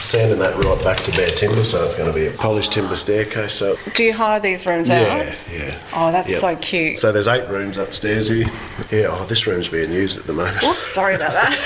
[0.00, 2.96] sanding that right back to bare timber, so it's going to be a polished timber
[2.96, 3.54] staircase.
[3.54, 5.00] So Do you hire these rooms out?
[5.00, 5.78] yeah, yeah.
[5.94, 6.38] Oh, that's Yep.
[6.40, 6.98] so cute.
[6.98, 8.46] So there's eight rooms upstairs here.
[8.90, 9.06] Yeah.
[9.10, 10.62] Oh, this room's being used at the moment.
[10.62, 11.58] Oops, sorry about that.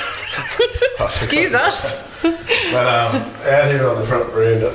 [1.01, 2.12] Excuse us.
[2.23, 4.75] But um, out here on the front veranda,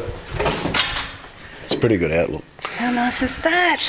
[1.63, 2.43] it's a pretty good outlook.
[2.63, 3.83] How nice is that?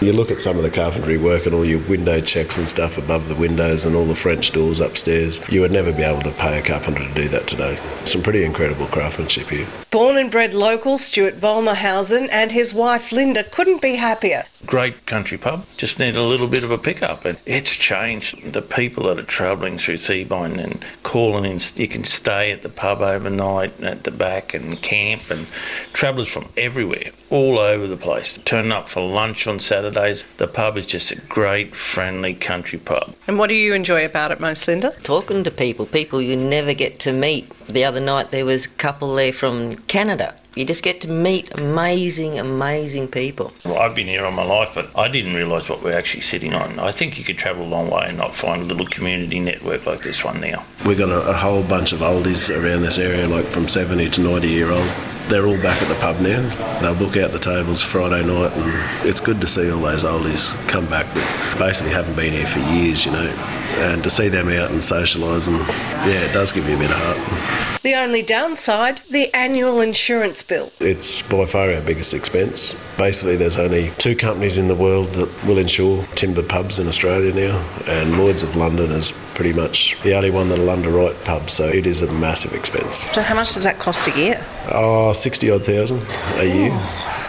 [0.00, 2.98] You look at some of the carpentry work and all your window checks and stuff
[2.98, 5.40] above the windows and all the French doors upstairs.
[5.48, 7.78] You would never be able to pay a carpenter to do that today.
[8.04, 9.68] Some pretty incredible craftsmanship here.
[9.94, 14.42] Born and bred local, Stuart Volmerhausen and his wife Linda couldn't be happier.
[14.66, 17.24] Great country pub, just need a little bit of a pickup.
[17.24, 18.52] And it's changed.
[18.52, 22.70] The people that are travelling through Theebine and calling in, you can stay at the
[22.70, 25.46] pub overnight at the back and camp, and
[25.92, 28.36] travellers from everywhere, all over the place.
[28.38, 30.24] Turn up for lunch on Saturdays.
[30.38, 33.14] The pub is just a great, friendly country pub.
[33.28, 34.90] And what do you enjoy about it most, Linda?
[35.04, 37.48] Talking to people, people you never get to meet.
[37.68, 40.34] The other night there was a couple there from Canada.
[40.54, 43.52] You just get to meet amazing, amazing people.
[43.64, 46.54] Well, I've been here all my life, but I didn't realise what we're actually sitting
[46.54, 46.78] on.
[46.78, 49.84] I think you could travel a long way and not find a little community network
[49.84, 50.64] like this one now.
[50.86, 54.20] We've got a, a whole bunch of oldies around this area, like from 70 to
[54.20, 54.88] 90 year old.
[55.28, 56.80] They're all back at the pub now.
[56.80, 60.50] They'll book out the tables Friday night, and it's good to see all those oldies
[60.68, 63.30] come back that basically haven't been here for years, you know.
[63.78, 65.58] And to see them out and socialise, and
[66.06, 67.80] yeah, it does give you a bit of heart.
[67.82, 70.70] The only downside, the annual insurance bill.
[70.78, 72.74] It's by far our biggest expense.
[72.98, 77.32] Basically, there's only two companies in the world that will insure timber pubs in Australia
[77.34, 81.68] now, and Lloyd's of London is pretty much the only one that'll underwrite pubs, so
[81.68, 82.98] it is a massive expense.
[83.12, 84.44] So how much does that cost a year?
[84.70, 86.04] Oh, 60 odd thousand
[86.36, 86.80] a year.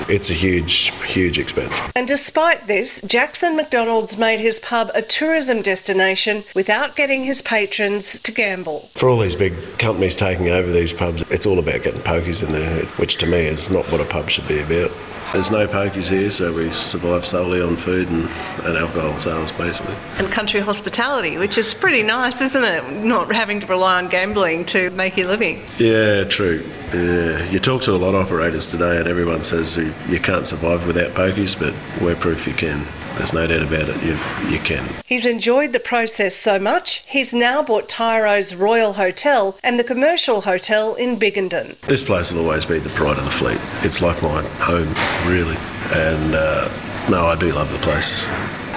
[0.07, 1.79] It's a huge, huge expense.
[1.95, 8.19] And despite this, Jackson McDonald's made his pub a tourism destination without getting his patrons
[8.19, 8.89] to gamble.
[8.95, 12.51] For all these big companies taking over these pubs, it's all about getting pokies in
[12.51, 14.91] there, which to me is not what a pub should be about.
[15.35, 18.29] There's no pokies here, so we survive solely on food and,
[18.63, 19.93] and alcohol sales, basically.
[20.17, 23.03] And country hospitality, which is pretty nice, isn't it?
[23.03, 25.61] Not having to rely on gambling to make your living.
[25.77, 26.65] Yeah, true.
[26.93, 27.43] Yeah.
[27.49, 30.87] You talk to a lot of operators today, and everyone says you, you can't survive
[30.87, 32.87] without pokies, but we're proof you can.
[33.17, 34.17] There's no doubt about it, you,
[34.51, 34.87] you can.
[35.05, 40.41] He's enjoyed the process so much, he's now bought Tiaro's Royal Hotel and the commercial
[40.41, 41.75] hotel in Biggenden.
[41.87, 43.59] This place will always be the pride of the fleet.
[43.83, 44.93] It's like my home,
[45.31, 45.57] really.
[45.93, 46.69] And uh,
[47.09, 48.25] no, I do love the place.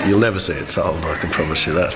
[0.06, 1.94] You'll never see it sold, I can promise you that.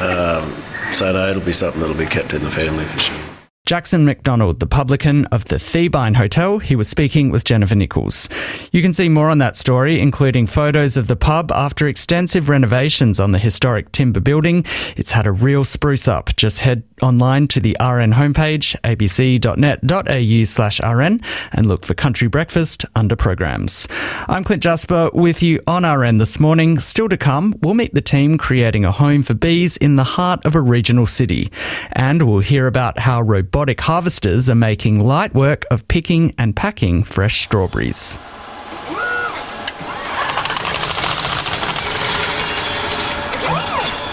[0.42, 3.33] um, so no, it'll be something that'll be kept in the family for sure.
[3.66, 8.28] Jackson McDonald, the publican of the Theebine Hotel, he was speaking with Jennifer Nicholls.
[8.72, 13.18] You can see more on that story, including photos of the pub after extensive renovations
[13.18, 14.66] on the historic timber building.
[14.98, 16.36] It's had a real spruce up.
[16.36, 21.20] Just head online to the RN homepage, abc.net.au slash RN,
[21.52, 23.86] and look for Country Breakfast under programs.
[24.26, 26.80] I'm Clint Jasper with you on RN this morning.
[26.80, 30.44] Still to come, we'll meet the team creating a home for bees in the heart
[30.46, 31.52] of a regional city.
[31.92, 37.04] And we'll hear about how robotic harvesters are making light work of picking and packing
[37.04, 38.18] fresh strawberries.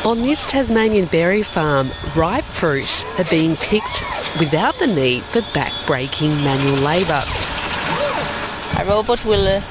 [0.04, 4.04] On this Tasmanian berry farm, ripe fruit are being picked
[4.40, 7.22] without the need for back-breaking manual labour.
[8.80, 9.62] A robot will uh,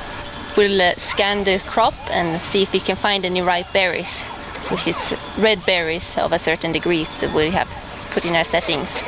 [0.57, 4.21] will uh, scan the crop and see if it can find any ripe berries,
[4.71, 7.69] which is red berries of a certain degrees that we have
[8.13, 9.03] put in our settings.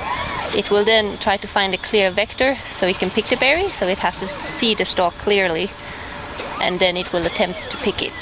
[0.57, 3.69] It will then try to find a clear vector so it can pick the berry,
[3.69, 5.71] so it has to see the stalk clearly,
[6.61, 8.13] and then it will attempt to pick it.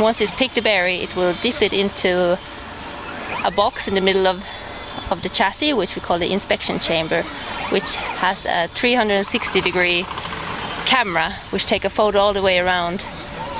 [0.00, 2.38] Once it's picked a berry, it will dip it into
[3.44, 4.44] a box in the middle of,
[5.10, 7.22] of the chassis, which we call the inspection chamber,
[7.70, 10.04] which has a 360 degree
[10.84, 13.06] camera, which take a photo all the way around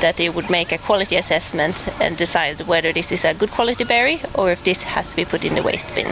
[0.03, 3.85] that it would make a quality assessment and decide whether this is a good quality
[3.85, 6.09] berry or if this has to be put in the waste bin.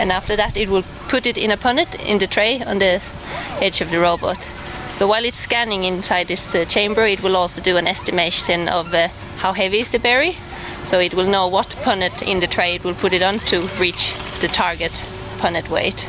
[0.00, 3.00] And after that, it will put it in a punnet in the tray on the
[3.60, 4.42] edge of the robot.
[4.94, 8.92] So while it's scanning inside this uh, chamber, it will also do an estimation of
[8.92, 9.08] uh,
[9.38, 10.36] how heavy is the berry.
[10.84, 13.60] So it will know what punnet in the tray it will put it on to
[13.80, 14.92] reach the target
[15.38, 16.08] punnet weight.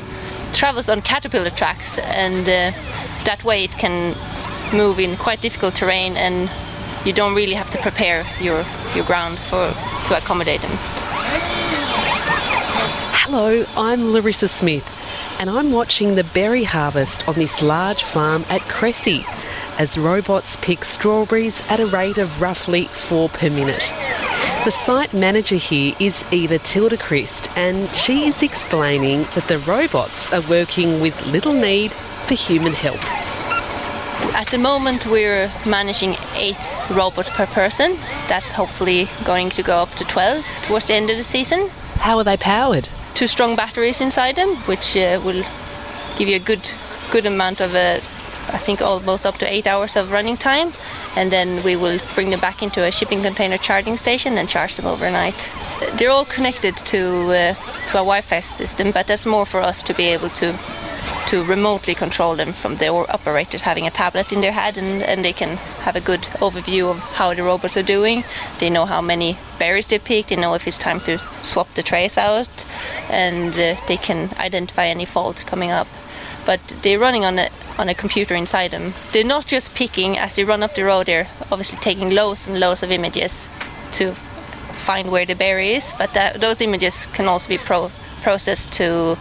[0.53, 2.71] Travels on caterpillar tracks, and uh,
[3.25, 4.15] that way it can
[4.73, 6.49] move in quite difficult terrain, and
[7.05, 8.65] you don't really have to prepare your,
[8.95, 9.73] your ground for
[10.07, 10.71] to accommodate them.
[13.13, 14.87] Hello, I'm Larissa Smith,
[15.39, 19.23] and I'm watching the berry harvest on this large farm at Cressy
[19.79, 23.91] as robots pick strawberries at a rate of roughly four per minute.
[24.65, 30.41] The site manager here is Eva Tildechrist, and she is explaining that the robots are
[30.49, 31.93] working with little need
[32.27, 32.99] for human help.
[34.35, 36.59] At the moment, we're managing eight
[36.91, 37.95] robots per person.
[38.27, 41.69] That's hopefully going to go up to 12 towards the end of the season.
[41.95, 42.89] How are they powered?
[43.15, 45.43] Two strong batteries inside them, which uh, will
[46.17, 46.69] give you a good,
[47.11, 47.99] good amount of, uh,
[48.53, 50.71] I think, almost up to eight hours of running time.
[51.15, 54.75] and then we will bring them back into a shipping container charging station and charge
[54.75, 55.35] them overnight.
[55.95, 56.99] They're all connected to
[57.31, 57.53] uh,
[57.89, 60.53] to a Wi-Fi system, but that's more for us to be able to
[61.27, 65.23] to remotely control them from the operators having a tablet in their head and, and
[65.23, 68.23] they can have a good overview of how the robots are doing.
[68.59, 71.83] They know how many berries they picked, they know if it's time to swap the
[71.83, 72.65] trays out,
[73.09, 75.87] and uh, they can identify any fault coming up.
[76.49, 78.93] But they're running on a on a computer inside them.
[79.11, 81.05] They're not just picking as they run up the road.
[81.05, 83.51] They're obviously taking loads and loads of images
[83.91, 84.15] to
[84.73, 85.93] find where the berry is.
[85.99, 87.91] But that, those images can also be pro-
[88.23, 89.15] processed to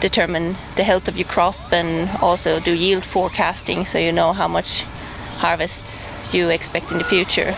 [0.00, 4.48] determine the health of your crop and also do yield forecasting so you know how
[4.48, 4.82] much
[5.38, 7.54] harvest you expect in the future.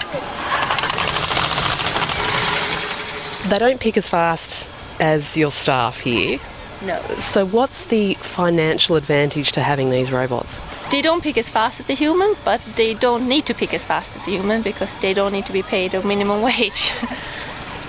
[3.48, 4.68] They don't pick as fast
[5.00, 6.38] as your staff here.
[6.82, 6.98] No.
[7.18, 10.62] So, what's the financial advantage to having these robots?
[10.90, 13.84] They don't pick as fast as a human, but they don't need to pick as
[13.84, 16.90] fast as a human because they don't need to be paid a minimum wage,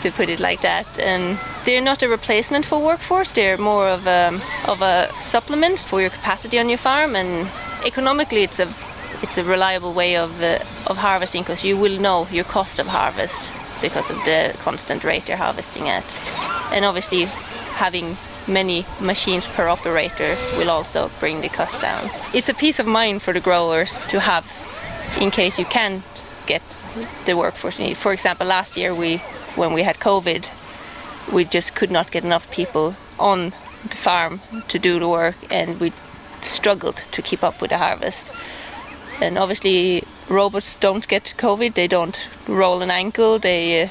[0.01, 0.85] to put it like that.
[0.99, 3.31] Um, they're not a replacement for workforce.
[3.31, 7.49] They're more of a, of a supplement for your capacity on your farm, and
[7.85, 8.67] economically, it's a
[9.21, 12.87] it's a reliable way of uh, of harvesting because you will know your cost of
[12.87, 13.51] harvest
[13.81, 16.05] because of the constant rate you're harvesting at,
[16.73, 17.25] and obviously
[17.75, 22.09] having many machines per operator will also bring the cost down.
[22.33, 24.45] It's a peace of mind for the growers to have
[25.19, 26.03] in case you can't
[26.45, 26.61] get
[27.25, 27.97] the workforce you need.
[27.97, 29.17] For example, last year we
[29.55, 30.49] when we had COVID,
[31.31, 33.53] we just could not get enough people on
[33.89, 35.91] the farm to do the work and we
[36.41, 38.31] struggled to keep up with the harvest.
[39.21, 43.89] And obviously robots don't get COVID, they don't roll an ankle, they uh,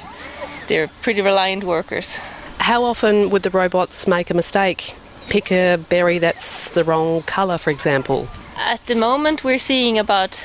[0.69, 2.21] they're pretty reliant workers.
[2.61, 4.94] How often would the robots make a mistake?
[5.29, 8.29] Pick a berry that's the wrong colour, for example.
[8.57, 10.37] At the moment, we're seeing about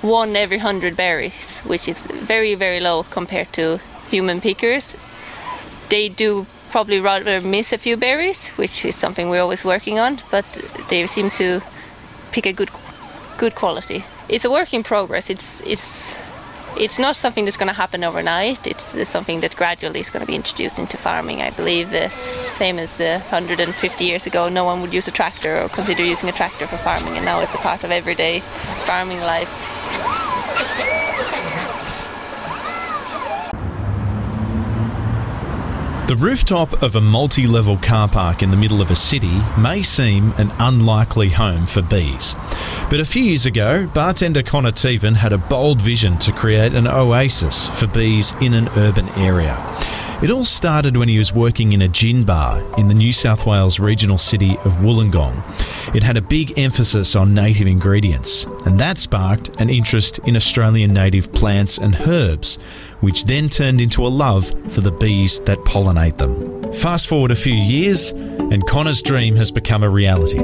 [0.00, 4.96] one every hundred berries, which is very, very low compared to human pickers.
[5.90, 10.20] They do probably rather miss a few berries, which is something we're always working on,
[10.30, 10.46] but
[10.88, 11.60] they seem to
[12.32, 12.70] pick a good,
[13.36, 14.04] good quality.
[14.28, 15.30] It's a work in progress.
[15.30, 16.14] It's it's
[16.76, 18.66] it's not something that's going to happen overnight.
[18.66, 21.40] It's, it's something that gradually is going to be introduced into farming.
[21.40, 25.62] I believe the same as uh, 150 years ago, no one would use a tractor
[25.62, 28.40] or consider using a tractor for farming, and now it's a part of everyday
[28.86, 29.48] farming life.
[36.08, 39.82] The rooftop of a multi level car park in the middle of a city may
[39.82, 42.34] seem an unlikely home for bees.
[42.88, 46.86] But a few years ago, bartender Connor Teven had a bold vision to create an
[46.86, 49.54] oasis for bees in an urban area.
[50.20, 53.46] It all started when he was working in a gin bar in the New South
[53.46, 55.44] Wales regional city of Wollongong.
[55.94, 60.92] It had a big emphasis on native ingredients, and that sparked an interest in Australian
[60.92, 62.58] native plants and herbs,
[63.00, 66.62] which then turned into a love for the bees that pollinate them.
[66.74, 70.38] Fast forward a few years, and Connor's dream has become a reality.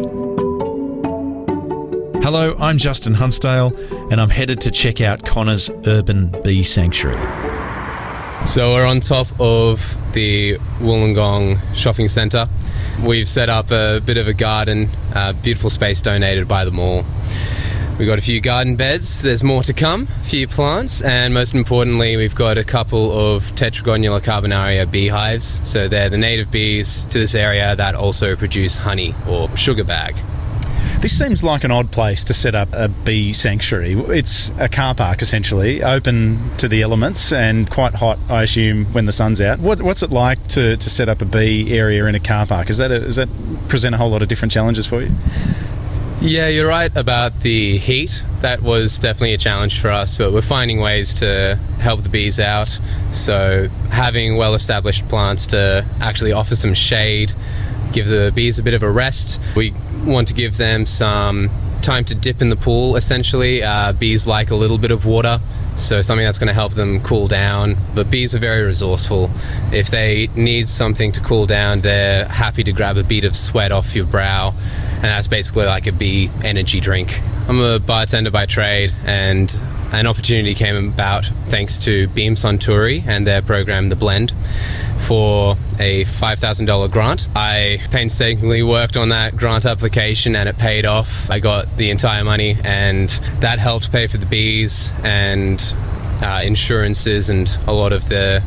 [2.23, 3.71] Hello, I'm Justin Hunsdale,
[4.11, 7.19] and I'm headed to check out Connor's urban bee sanctuary.
[8.47, 12.47] So we're on top of the Wollongong shopping centre.
[13.03, 17.05] We've set up a bit of a garden, a beautiful space donated by the mall.
[17.97, 21.55] We've got a few garden beds, there's more to come, a few plants, and most
[21.55, 25.61] importantly, we've got a couple of Tetragonula carbonaria beehives.
[25.71, 30.17] So they're the native bees to this area that also produce honey or sugar bag.
[31.03, 33.93] This seems like an odd place to set up a bee sanctuary.
[33.93, 39.07] It's a car park essentially, open to the elements and quite hot, I assume, when
[39.07, 39.61] the sun's out.
[39.61, 42.71] What, what's it like to, to set up a bee area in a car park?
[42.71, 43.29] Is that a, does that
[43.69, 45.13] present a whole lot of different challenges for you?
[46.25, 48.25] Yeah, you're right about the heat.
[48.41, 52.41] That was definitely a challenge for us, but we're finding ways to help the bees
[52.41, 52.81] out.
[53.13, 57.35] So, having well established plants to actually offer some shade,
[57.93, 59.39] give the bees a bit of a rest.
[59.55, 59.75] We
[60.07, 61.51] want to give them some
[61.83, 63.63] time to dip in the pool, essentially.
[63.63, 65.39] Uh, bees like a little bit of water,
[65.77, 67.77] so something that's going to help them cool down.
[67.95, 69.31] But bees are very resourceful.
[69.73, 73.73] If they need something to cool down, they're happy to grab a bead of sweat
[73.73, 74.55] off your brow,
[75.05, 77.21] and that's basically like a bee energy drink.
[77.47, 79.55] I'm a bartender by trade, and
[79.93, 84.33] an opportunity came about thanks to Beam Suntory and their program, The Blend
[85.07, 87.29] for a $5,000 grant.
[87.37, 91.31] I painstakingly worked on that grant application and it paid off.
[91.31, 95.61] I got the entire money and that helped pay for the bees and
[96.23, 98.43] uh, insurances and a lot of the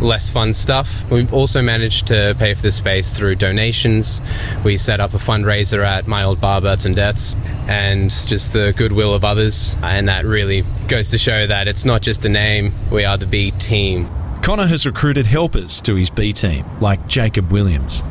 [0.00, 1.08] less fun stuff.
[1.10, 4.20] We've also managed to pay for the space through donations.
[4.64, 7.34] We set up a fundraiser at my old bar, Berts and Debts,
[7.68, 9.76] and just the goodwill of others.
[9.82, 13.26] And that really goes to show that it's not just a name, we are the
[13.26, 14.08] B team.
[14.42, 18.02] Connor has recruited helpers to his B team, like Jacob Williams.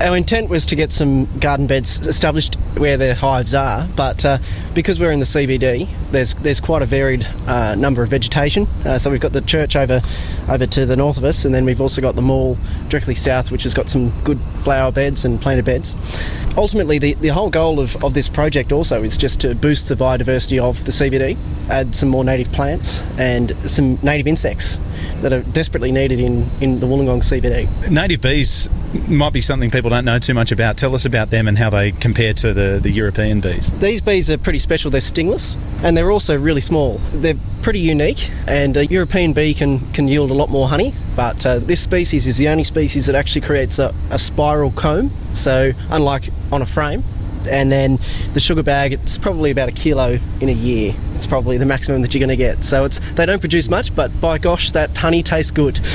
[0.00, 4.38] Our intent was to get some garden beds established where their hives are, but uh,
[4.74, 8.66] because we're in the CBD, there's there's quite a varied uh, number of vegetation.
[8.84, 10.00] Uh, so we've got the church over
[10.48, 12.56] over to the north of us, and then we've also got the mall
[12.88, 15.94] directly south, which has got some good flower beds and planter beds.
[16.56, 19.94] Ultimately, the, the whole goal of, of this project also is just to boost the
[19.94, 21.36] biodiversity of the CBD,
[21.70, 24.80] add some more native plants and some native insects
[25.20, 27.90] that are desperately needed in, in the Wollongong CBD.
[27.90, 28.68] Native bees
[29.08, 30.76] might be something people don't know too much about.
[30.76, 33.72] Tell us about them and how they compare to the, the European bees.
[33.80, 34.92] These bees are pretty special.
[34.92, 36.98] They're stingless and they're also really small.
[37.12, 41.44] They're pretty unique, and a European bee can, can yield a lot more honey, but
[41.44, 45.10] uh, this species is the only species that actually creates a, a spiral comb.
[45.34, 47.02] So, unlike on a frame,
[47.48, 47.98] and then
[48.34, 50.94] the sugar bag it's probably about a kilo in a year.
[51.14, 52.64] It's probably the maximum that you're going to get.
[52.64, 55.80] So it's they don't produce much but by gosh that honey tastes good.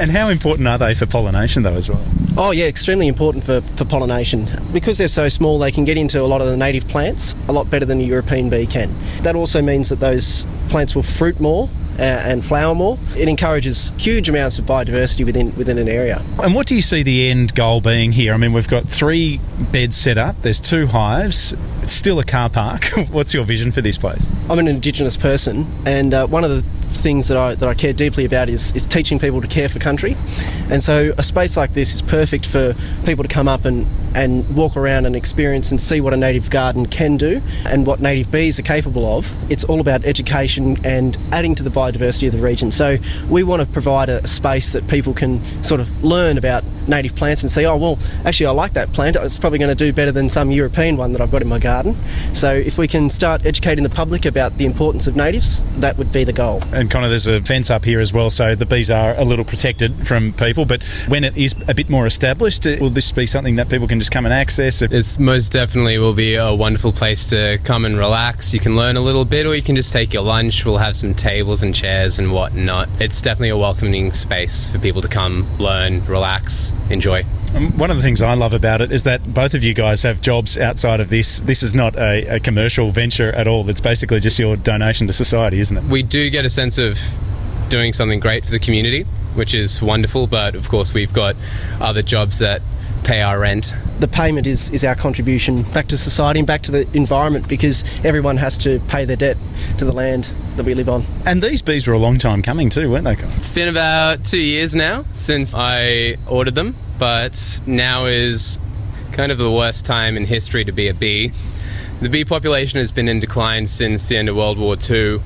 [0.00, 2.04] And how important are they for pollination though as well?
[2.36, 4.48] Oh yeah extremely important for, for pollination.
[4.72, 7.52] Because they're so small they can get into a lot of the native plants a
[7.52, 8.92] lot better than a european bee can.
[9.22, 12.98] That also means that those plants will fruit more and flower more.
[13.16, 16.22] It encourages huge amounts of biodiversity within within an area.
[16.42, 18.32] And what do you see the end goal being here?
[18.32, 19.40] I mean, we've got three
[19.72, 20.40] beds set up.
[20.42, 21.54] There's two hives.
[21.82, 22.84] It's still a car park.
[23.10, 24.28] What's your vision for this place?
[24.48, 27.92] I'm an Indigenous person, and uh, one of the things that I that I care
[27.92, 30.16] deeply about is is teaching people to care for country,
[30.70, 32.74] and so a space like this is perfect for
[33.04, 36.50] people to come up and and walk around and experience and see what a native
[36.50, 39.30] garden can do and what native bees are capable of.
[39.50, 42.70] It's all about education and adding to the biodiversity of the region.
[42.70, 42.96] So
[43.28, 47.42] we want to provide a space that people can sort of learn about native plants
[47.42, 49.16] and say, oh, well, actually, I like that plant.
[49.16, 51.58] It's probably going to do better than some European one that I've got in my
[51.58, 51.94] garden.
[52.32, 56.12] So if we can start educating the public about the importance of natives, that would
[56.12, 56.62] be the goal.
[56.72, 59.24] And kind of there's a fence up here as well, so the bees are a
[59.24, 60.64] little protected from people.
[60.64, 63.97] But when it is a bit more established, will this be something that people can
[63.98, 64.82] just come and access?
[64.82, 68.52] It's most definitely will be a wonderful place to come and relax.
[68.54, 70.64] You can learn a little bit, or you can just take your lunch.
[70.64, 72.88] We'll have some tables and chairs and whatnot.
[73.00, 77.24] It's definitely a welcoming space for people to come, learn, relax, enjoy.
[77.54, 80.02] Um, one of the things I love about it is that both of you guys
[80.02, 81.40] have jobs outside of this.
[81.40, 83.68] This is not a, a, commercial venture at all.
[83.70, 85.84] It's basically just your donation to society, isn't it?
[85.84, 86.98] We do get a sense of
[87.68, 91.36] doing something great for the community, which is wonderful, but of course, we've got
[91.80, 92.60] other jobs that
[93.08, 93.74] pay our rent.
[94.00, 97.82] The payment is, is our contribution back to society and back to the environment because
[98.04, 99.38] everyone has to pay their debt
[99.78, 101.04] to the land that we live on.
[101.24, 103.14] And these bees were a long time coming too, weren't they?
[103.14, 108.58] It's been about two years now since I ordered them, but now is
[109.12, 111.32] kind of the worst time in history to be a bee.
[112.02, 115.20] The bee population has been in decline since the end of World War II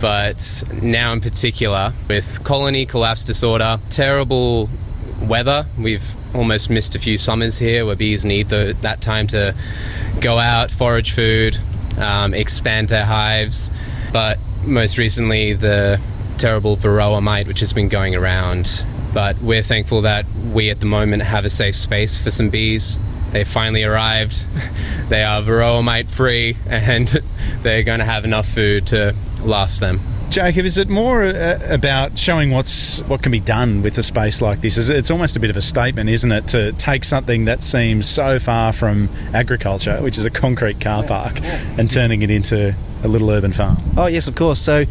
[0.00, 4.68] but now in particular with colony collapse disorder, terrible
[5.20, 5.64] weather.
[5.78, 9.54] We've almost missed a few summers here where bees need the, that time to
[10.20, 11.56] go out, forage food,
[11.98, 13.70] um, expand their hives.
[14.12, 16.00] But most recently, the
[16.38, 18.84] terrible varroa mite, which has been going around.
[19.12, 22.98] But we're thankful that we at the moment have a safe space for some bees.
[23.30, 24.46] They finally arrived.
[25.08, 27.06] they are varroa mite free, and
[27.62, 30.00] they're going to have enough food to last them.
[30.30, 34.42] Jacob, is it more uh, about showing what's what can be done with a space
[34.42, 34.76] like this?
[34.76, 38.08] Is It's almost a bit of a statement, isn't it, to take something that seems
[38.08, 41.40] so far from agriculture, which is a concrete car park,
[41.78, 43.76] and turning it into a little urban farm.
[43.96, 44.58] Oh yes, of course.
[44.58, 44.84] So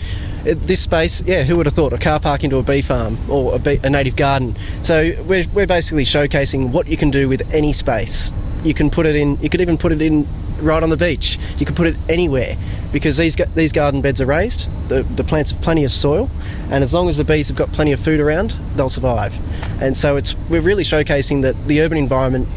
[0.43, 3.55] this space, yeah, who would have thought a car park into a bee farm or
[3.55, 4.55] a, bee, a native garden?
[4.83, 8.31] So we're, we're basically showcasing what you can do with any space.
[8.63, 9.37] You can put it in.
[9.41, 10.27] You could even put it in
[10.63, 11.37] right on the beach.
[11.57, 12.55] You can put it anywhere
[12.91, 14.69] because these these garden beds are raised.
[14.89, 16.29] The, the plants have plenty of soil,
[16.69, 19.37] and as long as the bees have got plenty of food around, they'll survive.
[19.81, 22.47] And so it's we're really showcasing that the urban environment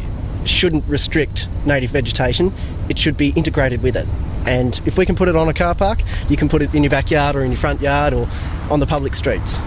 [0.44, 2.52] shouldn't restrict native vegetation.
[2.88, 4.06] It should be integrated with it.
[4.46, 6.84] And if we can put it on a car park, you can put it in
[6.84, 8.28] your backyard or in your front yard or
[8.70, 9.60] on the public streets.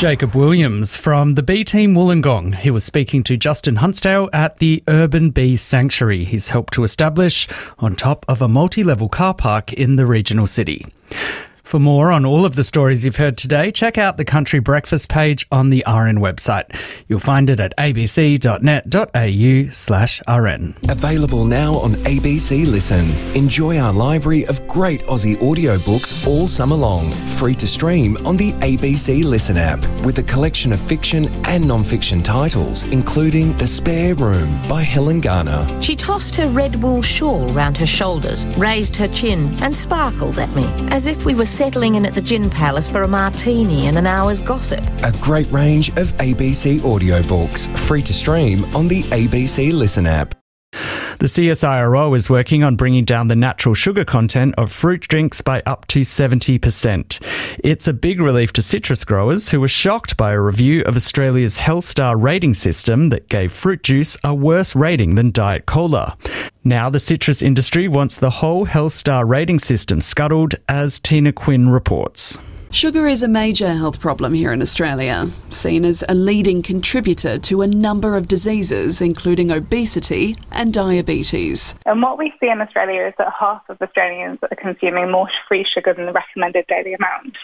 [0.00, 2.54] Jacob Williams from the B Team Wollongong.
[2.54, 7.46] He was speaking to Justin Huntsdale at the Urban Bee Sanctuary he's helped to establish
[7.78, 10.86] on top of a multi level car park in the regional city.
[11.70, 15.08] For more on all of the stories you've heard today, check out the Country Breakfast
[15.08, 16.64] page on the RN website.
[17.06, 20.74] You'll find it at abc.net.au slash RN.
[20.88, 23.12] Available now on ABC Listen.
[23.36, 28.50] Enjoy our library of great Aussie audiobooks all summer long, free to stream on the
[28.54, 34.60] ABC Listen app, with a collection of fiction and non-fiction titles, including The Spare Room
[34.68, 35.68] by Helen Garner.
[35.80, 40.52] She tossed her red wool shawl round her shoulders, raised her chin, and sparkled at
[40.56, 43.98] me, as if we were settling in at the Gin Palace for a martini and
[43.98, 44.82] an hour's gossip.
[45.04, 50.34] A great range of ABC audiobooks, free to stream on the ABC Listen app.
[51.20, 55.62] The CSIRO is working on bringing down the natural sugar content of fruit drinks by
[55.66, 57.20] up to 70%.
[57.62, 61.58] It's a big relief to citrus growers who were shocked by a review of Australia's
[61.58, 66.16] Health Star rating system that gave fruit juice a worse rating than Diet Cola.
[66.64, 71.68] Now the citrus industry wants the whole Health Star rating system scuttled, as Tina Quinn
[71.68, 72.38] reports.
[72.72, 77.62] Sugar is a major health problem here in Australia, seen as a leading contributor to
[77.62, 81.74] a number of diseases, including obesity and diabetes.
[81.84, 85.64] And what we see in Australia is that half of Australians are consuming more free
[85.64, 87.36] sugar than the recommended daily amount.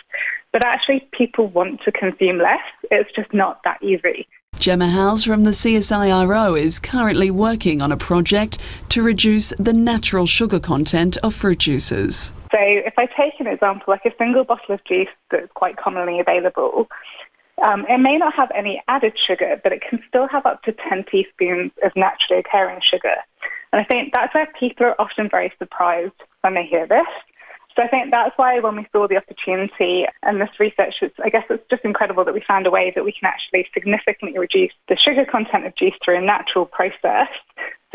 [0.52, 2.62] But actually, people want to consume less.
[2.92, 4.28] It's just not that easy.
[4.60, 8.58] Gemma Howes from the CSIRO is currently working on a project
[8.90, 12.32] to reduce the natural sugar content of fruit juices.
[12.56, 16.20] So if I take an example, like a single bottle of juice that's quite commonly
[16.20, 16.88] available,
[17.62, 20.72] um, it may not have any added sugar, but it can still have up to
[20.72, 23.16] 10 teaspoons of naturally occurring sugar.
[23.74, 27.06] And I think that's where people are often very surprised when they hear this.
[27.76, 31.44] So I think that's why when we saw the opportunity and this research, I guess
[31.50, 34.96] it's just incredible that we found a way that we can actually significantly reduce the
[34.96, 37.28] sugar content of juice through a natural process.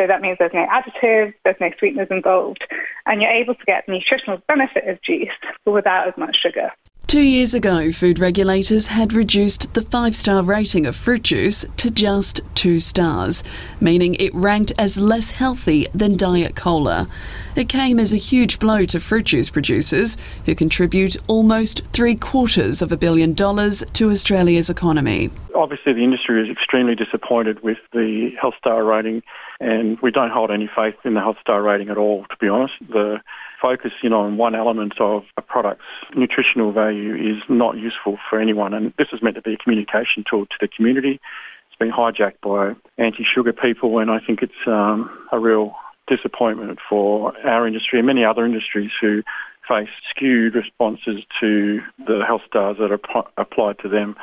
[0.02, 2.66] So that means there's no additives, there's no sweeteners involved,
[3.06, 5.30] and you're able to get the nutritional benefit of juice
[5.64, 6.72] but without as much sugar.
[7.06, 11.92] Two years ago, food regulators had reduced the five star rating of fruit juice to
[11.92, 13.44] just two stars,
[13.80, 17.08] meaning it ranked as less healthy than Diet Cola.
[17.56, 22.82] It came as a huge blow to fruit juice producers, who contribute almost three quarters
[22.82, 25.30] of a billion dollars to Australia's economy.
[25.54, 29.22] Obviously, the industry is extremely disappointed with the Health Star rating,
[29.62, 32.48] and we don't hold any faith in the Health Star rating at all, to be
[32.48, 32.74] honest.
[32.90, 33.22] The
[33.62, 35.86] focusing on one element of a product's
[36.16, 38.74] nutritional value is not useful for anyone.
[38.74, 41.20] And this is meant to be a communication tool to the community.
[41.68, 45.76] It's been hijacked by anti-sugar people, and I think it's um, a real
[46.08, 49.22] disappointment for our industry and many other industries who
[49.68, 53.00] face skewed responses to the health stars that are
[53.38, 54.16] applied to them.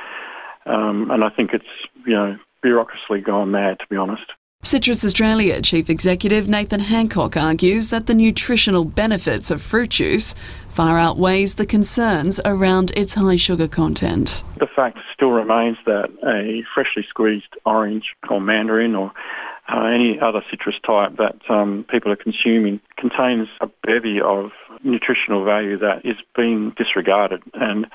[0.67, 1.65] Um, and I think it's,
[2.05, 4.27] you know, bureaucracy gone mad, to be honest.
[4.69, 10.35] Citrus Australia Chief Executive Nathan Hancock argues that the nutritional benefits of fruit juice
[10.69, 14.45] far outweighs the concerns around its high sugar content.
[14.59, 19.11] The fact still remains that a freshly squeezed orange or mandarin or
[19.73, 24.51] uh, any other citrus type that um, people are consuming contains a bevy of
[24.83, 27.87] nutritional value that is being disregarded and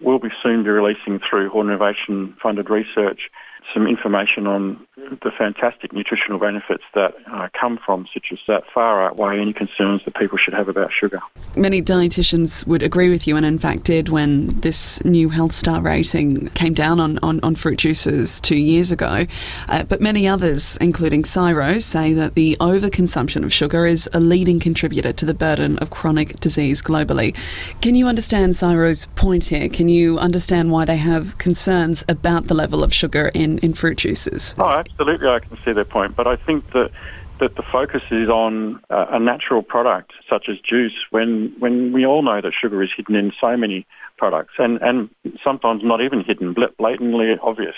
[0.00, 3.30] will be soon be releasing through Hort Innovation funded research
[3.72, 9.40] some information on the fantastic nutritional benefits that uh, come from citrus that far outweigh
[9.40, 11.20] any concerns that people should have about sugar.
[11.56, 15.80] Many dietitians would agree with you, and in fact did when this new Health Star
[15.80, 19.26] rating came down on, on, on fruit juices two years ago.
[19.68, 24.60] Uh, but many others, including CSIRO, say that the overconsumption of sugar is a leading
[24.60, 27.36] contributor to the burden of chronic disease globally.
[27.80, 29.68] Can you understand CSIRO's point here?
[29.68, 33.98] Can you understand why they have concerns about the level of sugar in, in fruit
[33.98, 34.54] juices?
[34.58, 36.90] Oh, absolutely, I can see their point, but I think that
[37.38, 42.06] that the focus is on uh, a natural product such as juice when when we
[42.06, 43.86] all know that sugar is hidden in so many
[44.16, 45.10] products and and
[45.42, 47.76] sometimes not even hidden, blatantly obvious.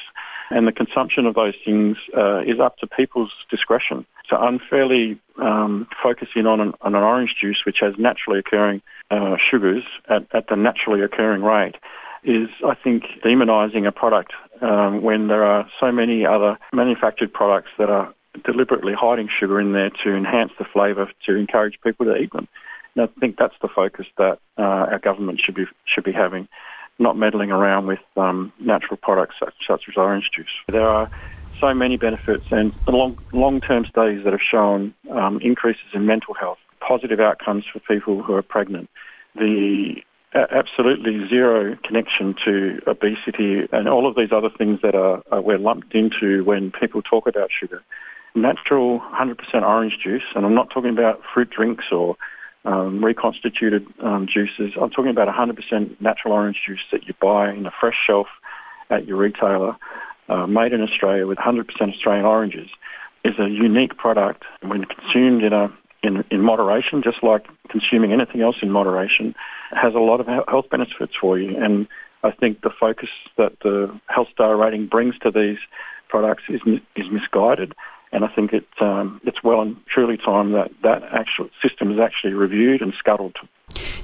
[0.51, 4.07] And the consumption of those things uh, is up to people's discretion.
[4.29, 9.37] So unfairly um, focusing on an, on an orange juice, which has naturally occurring uh,
[9.39, 11.77] sugars at, at the naturally occurring rate,
[12.22, 17.71] is, I think, demonising a product um, when there are so many other manufactured products
[17.79, 18.13] that are
[18.45, 22.49] deliberately hiding sugar in there to enhance the flavour to encourage people to eat them.
[22.95, 26.49] And I think that's the focus that uh, our government should be should be having,
[26.99, 30.47] not meddling around with um, natural products such, such as orange juice.
[30.69, 31.11] There are
[31.61, 36.35] so many benefits and long long term studies that have shown um, increases in mental
[36.35, 38.89] health, positive outcomes for people who are pregnant.
[39.35, 40.03] The
[40.37, 45.59] absolutely zero connection to obesity and all of these other things that are, are we're
[45.59, 47.82] lumped into when people talk about sugar.
[48.34, 52.16] Natural 100% orange juice, and I'm not talking about fruit drinks or
[52.66, 54.72] um, reconstituted um, juices.
[54.80, 58.26] I'm talking about 100% natural orange juice that you buy in a fresh shelf
[58.91, 59.76] at your retailer,
[60.28, 62.68] uh, made in Australia with 100% Australian oranges,
[63.24, 65.72] is a unique product when consumed in a
[66.03, 69.34] in, in moderation, just like consuming anything else in moderation,
[69.71, 71.57] has a lot of health benefits for you.
[71.57, 71.89] And
[72.23, 75.59] I think the focus that the Health Star rating brings to these
[76.09, 76.61] products is
[76.95, 77.75] is misguided.
[78.12, 81.99] And I think it, um, it's well and truly time that that actual system is
[81.99, 83.37] actually reviewed and scuttled.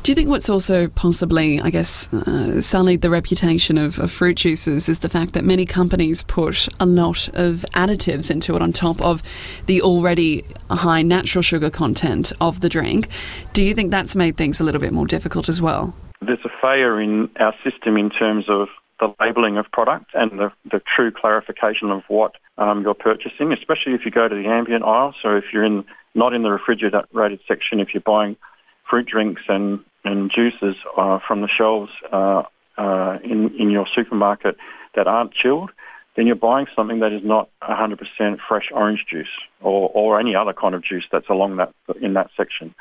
[0.03, 4.35] Do you think what's also possibly, I guess, uh, sullied the reputation of, of, fruit
[4.35, 8.73] juices is the fact that many companies put a lot of additives into it on
[8.73, 9.23] top of
[9.67, 13.07] the already high natural sugar content of the drink?
[13.53, 15.95] Do you think that's made things a little bit more difficult as well?
[16.21, 20.51] There's a failure in our system in terms of the labelling of product and the,
[20.69, 24.83] the true clarification of what um, you're purchasing, especially if you go to the ambient
[24.83, 25.15] aisle.
[25.23, 25.85] So if you're in
[26.17, 28.37] not in the refrigerated section, if you're buying
[28.91, 32.43] fruit drinks and, and juices uh, from the shelves uh,
[32.77, 34.57] uh, in, in your supermarket
[34.95, 35.71] that aren't chilled,
[36.17, 39.29] then you're buying something that is not 100% fresh orange juice
[39.61, 42.75] or, or any other kind of juice that's along that in that section.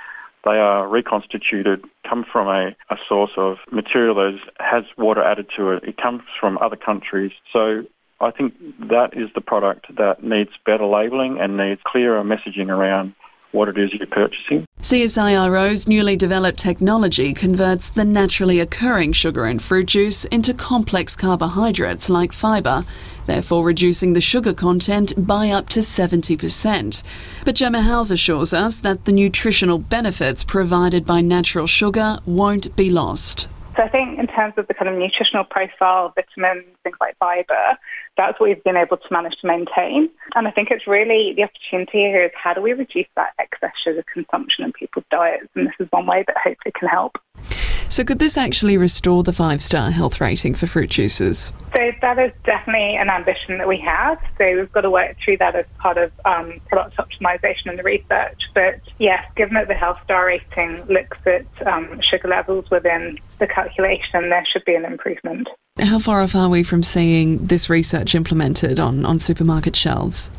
[0.44, 5.72] They are reconstituted, come from a, a source of material that has water added to
[5.72, 5.84] it.
[5.84, 7.32] It comes from other countries.
[7.54, 7.86] So
[8.20, 8.56] I think
[8.90, 13.14] that is the product that needs better labelling and needs clearer messaging around
[13.52, 14.66] what it is you're purchasing.
[14.82, 22.10] CSIRO's newly developed technology converts the naturally occurring sugar in fruit juice into complex carbohydrates
[22.10, 22.84] like fibre,
[23.28, 27.04] therefore reducing the sugar content by up to 70%.
[27.46, 32.90] But Gemma House assures us that the nutritional benefits provided by natural sugar won't be
[32.90, 33.48] lost.
[33.76, 37.78] So I think in terms of the kind of nutritional profile, vitamins, things like fibre,
[38.18, 40.10] that's what we've been able to manage to maintain.
[40.36, 43.72] And I think it's really the opportunity here is how do we reduce that excess
[43.82, 45.48] sugar consumption in people's diets?
[45.56, 47.18] And this is one way that hopefully can help.
[47.92, 51.52] So could this actually restore the five-star health rating for fruit juices?
[51.76, 54.18] So that is definitely an ambition that we have.
[54.38, 57.84] So we've got to work through that as part of um, product optimization and the
[57.84, 58.44] research.
[58.54, 63.48] But yes, given that the health star rating looks at um, sugar levels within the
[63.48, 65.50] calculation, there should be an improvement.
[65.78, 70.32] How far off are we from seeing this research implemented on, on supermarket shelves?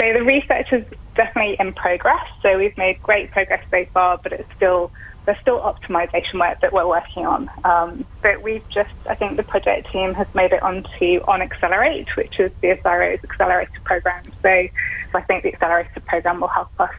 [0.00, 0.84] So the research is
[1.14, 2.26] definitely in progress.
[2.42, 4.90] So we've made great progress so far, but it's still
[5.26, 7.50] there's still optimization work that we're working on.
[7.64, 12.16] Um, but we've just, I think the project team has made it onto On Accelerate,
[12.16, 14.24] which is the CSIRO's accelerator program.
[14.42, 16.94] So I think the accelerator program will help us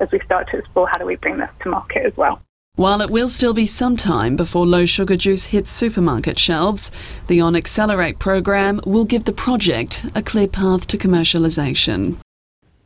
[0.00, 2.42] as we start to explore how do we bring this to market as well.
[2.76, 6.90] While it will still be some time before low sugar juice hits supermarket shelves,
[7.26, 12.16] the On Accelerate program will give the project a clear path to commercialisation.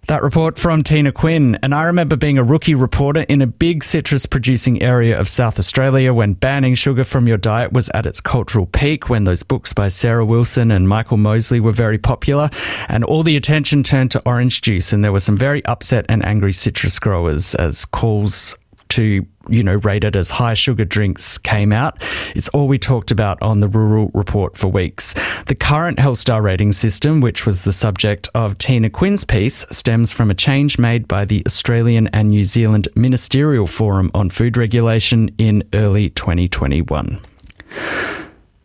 [0.09, 1.59] That report from Tina Quinn.
[1.63, 5.59] And I remember being a rookie reporter in a big citrus producing area of South
[5.59, 9.73] Australia when banning sugar from your diet was at its cultural peak, when those books
[9.73, 12.49] by Sarah Wilson and Michael Mosley were very popular,
[12.89, 14.93] and all the attention turned to orange juice.
[14.93, 18.55] And there were some very upset and angry citrus growers as calls
[18.91, 22.03] to you know, rated as high sugar drinks came out.
[22.35, 25.15] It's all we talked about on the Rural Report for weeks.
[25.47, 30.13] The current Health Star rating system, which was the subject of Tina Quinn's piece, stems
[30.13, 35.31] from a change made by the Australian and New Zealand Ministerial Forum on Food Regulation
[35.39, 37.21] in early 2021.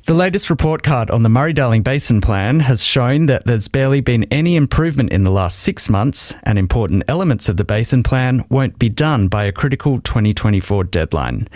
[0.07, 4.01] The latest report card on the Murray Darling Basin Plan has shown that there's barely
[4.01, 8.43] been any improvement in the last six months, and important elements of the Basin Plan
[8.49, 11.47] won't be done by a critical 2024 deadline.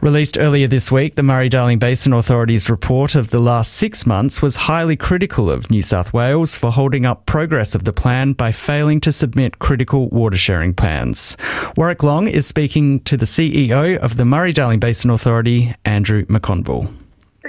[0.00, 4.40] Released earlier this week, the Murray Darling Basin Authority's report of the last six months
[4.40, 8.52] was highly critical of New South Wales for holding up progress of the plan by
[8.52, 11.36] failing to submit critical water sharing plans.
[11.76, 16.99] Warwick Long is speaking to the CEO of the Murray Darling Basin Authority, Andrew McConville.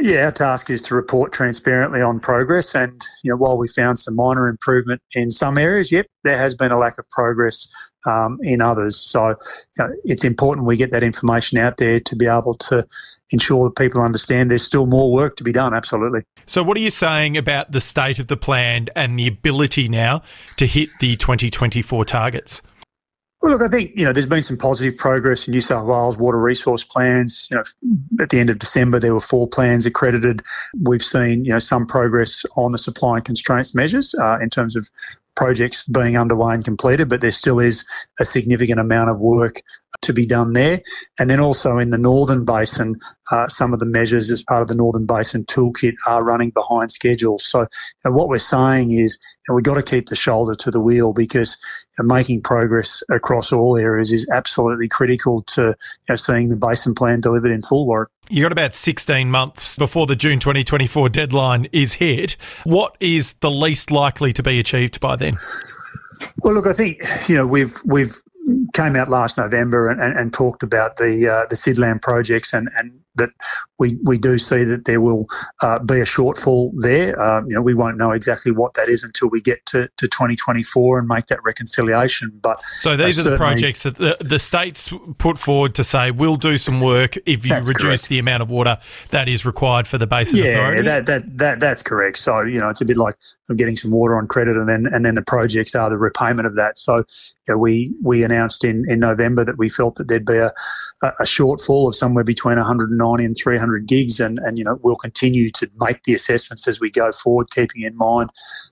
[0.02, 2.74] Yeah, our task is to report transparently on progress.
[2.74, 6.56] And, you know, while we found some minor improvement in some areas, yep, there has
[6.56, 7.72] been a lack of progress
[8.06, 9.00] um, in others.
[9.00, 9.36] So you
[9.78, 12.86] know, it's important we get that information out there to be able to
[13.30, 15.74] ensure that people understand there's still more work to be done.
[15.74, 16.24] Absolutely.
[16.48, 20.24] So, what are you saying about the state of the plan and the ability now
[20.58, 22.62] to hit the 2024 targets?
[23.42, 26.18] Well, look, I think you know there's been some positive progress in New South Wales
[26.18, 27.48] water resource plans.
[27.50, 27.64] You know,
[28.22, 30.42] at the end of December there were four plans accredited.
[30.80, 34.76] We've seen you know some progress on the supply and constraints measures uh, in terms
[34.76, 34.88] of
[35.36, 37.88] projects being underway and completed, but there still is
[38.20, 39.62] a significant amount of work
[40.02, 40.82] to be done there.
[41.20, 43.00] And then also in the Northern Basin,
[43.32, 46.92] uh, some of the measures as part of the Northern Basin toolkit are running behind
[46.92, 47.38] schedule.
[47.38, 47.68] So you
[48.06, 50.82] know, what we're saying is you know, we've got to keep the shoulder to the
[50.82, 51.58] wheel because
[51.98, 55.76] you know, making progress across all areas is absolutely critical to
[56.16, 58.12] seeing the basin plan delivered in full work.
[58.30, 62.38] You've got about 16 months before the June 2024 deadline is hit.
[62.64, 65.38] What is the least likely to be achieved by then?
[66.44, 68.16] Well, look, I think you know we've we've
[68.74, 72.70] came out last November and, and, and talked about the uh, the SDLAM projects and,
[72.76, 73.30] and that
[73.78, 75.26] we, we do see that there will
[75.62, 77.20] uh, be a shortfall there.
[77.22, 80.08] Um, you know, we won't know exactly what that is until we get to, to
[80.08, 82.32] 2024 and make that reconciliation.
[82.42, 86.36] But so these are the projects that the, the, states put forward to say we'll
[86.36, 88.10] do some work if you reduce correct.
[88.10, 88.78] the amount of water
[89.10, 90.82] that is required for the basin yeah, authority.
[90.84, 92.18] that, that that that's correct.
[92.18, 93.16] So you know, it's a bit like
[93.50, 96.48] I'm getting some water on credit, and then and then the projects are the repayment
[96.48, 96.78] of that.
[96.78, 97.04] So
[97.58, 100.52] we we announced in, in November that we felt that there'd be a,
[101.02, 105.50] a shortfall of somewhere between 190 and 300 gigs, and, and you know we'll continue
[105.50, 108.30] to make the assessments as we go forward, keeping in mind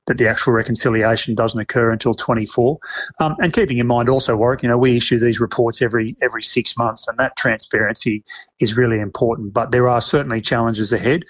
[0.07, 2.77] that the actual reconciliation doesn't occur until 24,
[3.19, 6.43] um, and keeping in mind also, Warwick, you know we issue these reports every every
[6.43, 8.23] six months, and that transparency
[8.59, 9.53] is really important.
[9.53, 11.23] But there are certainly challenges ahead,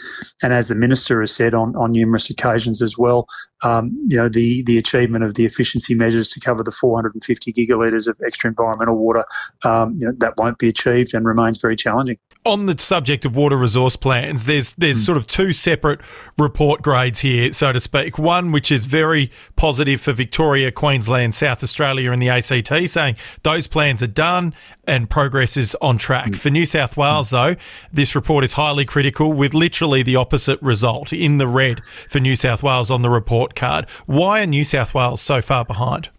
[0.44, 3.28] and as the minister has said on, on numerous occasions as well,
[3.64, 8.08] um, you know the the achievement of the efficiency measures to cover the 450 gigalitres
[8.08, 9.26] of extra environmental water,
[9.64, 13.36] um, you know, that won't be achieved and remains very challenging on the subject of
[13.36, 15.06] water resource plans, there's there's mm.
[15.06, 16.00] sort of two separate
[16.38, 18.18] report grades here, so to speak.
[18.18, 23.68] One which is very positive for Victoria, Queensland, South Australia, and the ACT, saying those
[23.68, 24.54] plans are done
[24.88, 26.32] and progress is on track.
[26.32, 26.38] Mm.
[26.38, 27.56] For New South Wales, though,
[27.92, 32.36] this report is highly critical, with literally the opposite result in the red for New
[32.36, 33.88] South Wales on the report card.
[34.06, 36.10] Why are New South Wales so far behind?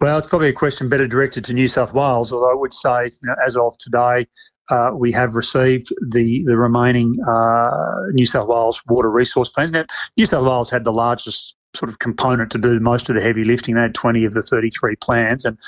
[0.00, 3.06] Well, it's probably a question better directed to New South Wales, although I would say,
[3.06, 4.26] you know, as of today,
[4.68, 9.72] uh, we have received the the remaining uh, New South Wales water resource plans.
[9.72, 9.84] Now,
[10.16, 13.44] New South Wales had the largest sort of component to do most of the heavy
[13.44, 13.74] lifting.
[13.74, 15.44] They had 20 of the 33 plans.
[15.44, 15.58] And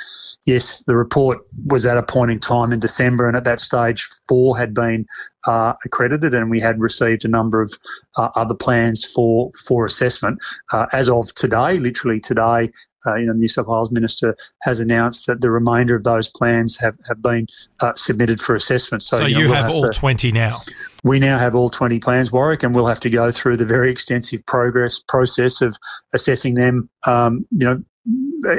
[0.47, 4.07] yes, the report was at a point in time in December, and at that stage,
[4.27, 5.07] four had been
[5.47, 7.73] uh, accredited, and we had received a number of
[8.17, 10.39] uh, other plans for for assessment.
[10.73, 12.71] Uh, as of today, literally today,
[13.07, 16.29] uh, you know, the New South Wales Minister has announced that the remainder of those
[16.29, 17.47] plans have, have been
[17.81, 19.03] uh, submitted for assessment.
[19.03, 20.59] So, so you, know, you we'll have, have, all to, 20 now?
[21.05, 23.91] We now have all 20 plans, Warwick, and we'll have to go through the very
[23.91, 25.77] extensive progress process of
[26.13, 27.83] assessing them, um, you know,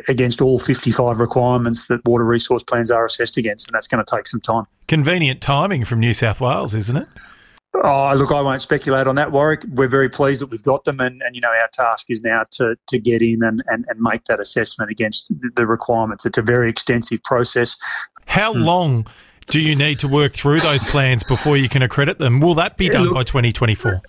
[0.08, 4.16] against all 55 requirements that water resource plans are assessed against, and that's going to
[4.16, 4.66] take some time.
[4.88, 7.08] Convenient timing from New South Wales, isn't it?
[7.74, 9.64] Oh, look, I won't speculate on that, Warwick.
[9.70, 12.44] We're very pleased that we've got them, and, and you know, our task is now
[12.52, 16.26] to, to get in and, and, and make that assessment against the requirements.
[16.26, 17.78] It's a very extensive process.
[18.26, 18.62] How hmm.
[18.62, 19.08] long
[19.48, 22.40] do you need to work through those plans before you can accredit them?
[22.40, 24.02] Will that be done look, by 2024?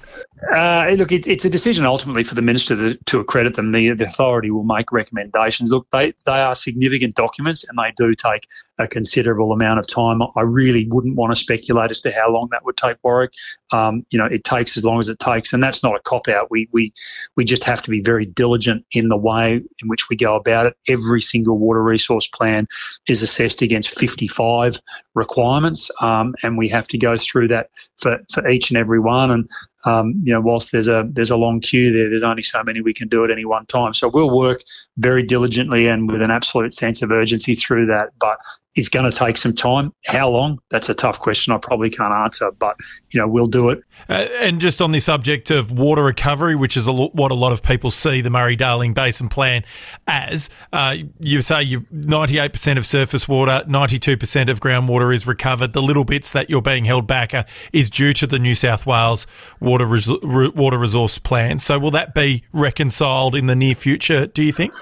[0.55, 3.73] Uh, look, it, it's a decision ultimately for the minister to, to accredit them.
[3.73, 5.71] The, the, authority will make recommendations.
[5.71, 8.47] Look, they, they are significant documents and they do take
[8.81, 10.23] a considerable amount of time.
[10.37, 13.33] I really wouldn't want to speculate as to how long that would take, Warwick.
[13.71, 16.29] Um, you know, it takes as long as it takes, and that's not a cop
[16.29, 16.51] out.
[16.51, 16.93] We we
[17.37, 20.67] we just have to be very diligent in the way in which we go about
[20.67, 20.77] it.
[20.89, 22.67] Every single water resource plan
[23.07, 24.81] is assessed against 55
[25.15, 27.69] requirements, um, and we have to go through that
[27.99, 29.31] for, for each and every one.
[29.31, 29.49] And
[29.85, 32.81] um, you know, whilst there's a there's a long queue there, there's only so many
[32.81, 33.95] we can do at any one time.
[33.95, 34.63] So we'll work
[34.99, 38.11] very diligently and with an absolute sense of urgency through that.
[38.19, 38.39] But
[38.77, 39.93] it's going to take some time.
[40.07, 40.61] How long?
[40.71, 41.53] That's a tough question.
[41.53, 42.77] I probably can't answer, but
[43.11, 43.83] you know we'll do it.
[44.09, 47.35] Uh, and just on the subject of water recovery, which is a lo- what a
[47.35, 49.65] lot of people see the Murray Darling Basin Plan
[50.07, 55.73] as, uh, you say you 98% of surface water, 92% of groundwater is recovered.
[55.73, 58.87] The little bits that you're being held back are, is due to the New South
[58.87, 59.27] Wales
[59.61, 61.59] water res- water resource plan.
[61.59, 64.27] So will that be reconciled in the near future?
[64.27, 64.73] Do you think?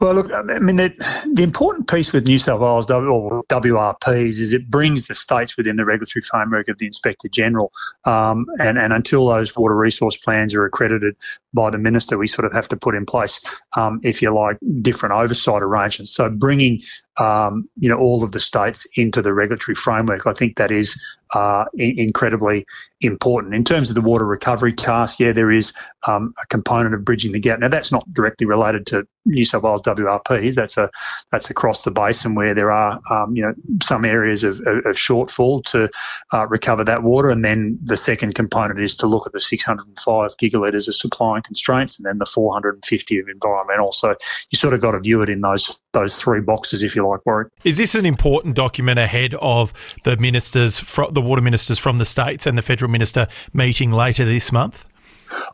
[0.00, 0.92] Well, look, I mean, the,
[1.34, 5.76] the important piece with New South Wales or WRPs is it brings the states within
[5.76, 7.72] the regulatory framework of the Inspector General.
[8.04, 11.16] Um, and, and until those water resource plans are accredited
[11.52, 13.40] by the minister, we sort of have to put in place,
[13.76, 16.10] um, if you like, different oversight arrangements.
[16.10, 16.82] So bringing
[17.16, 20.26] um, you know all of the states into the regulatory framework.
[20.26, 21.00] I think that is
[21.32, 22.66] uh, incredibly
[23.00, 23.54] important.
[23.54, 25.72] In terms of the water recovery task, yeah, there is
[26.06, 27.60] um, a component of bridging the gap.
[27.60, 30.54] Now that's not directly related to New South Wales WRPs.
[30.54, 30.90] That's a
[31.30, 34.96] that's across the basin where there are um, you know some areas of, of, of
[34.96, 35.88] shortfall to
[36.32, 40.36] uh, recover that water, and then the second component is to look at the 605
[40.36, 43.92] gigalitres of supply and constraints, and then the 450 of environmental.
[43.92, 44.14] So
[44.50, 47.24] you sort of got to view it in those those three boxes if you like,
[47.24, 47.48] Warwick.
[47.64, 49.72] Is this an important document ahead of
[50.04, 54.52] the ministers, the water ministers from the states and the federal minister meeting later this
[54.52, 54.84] month?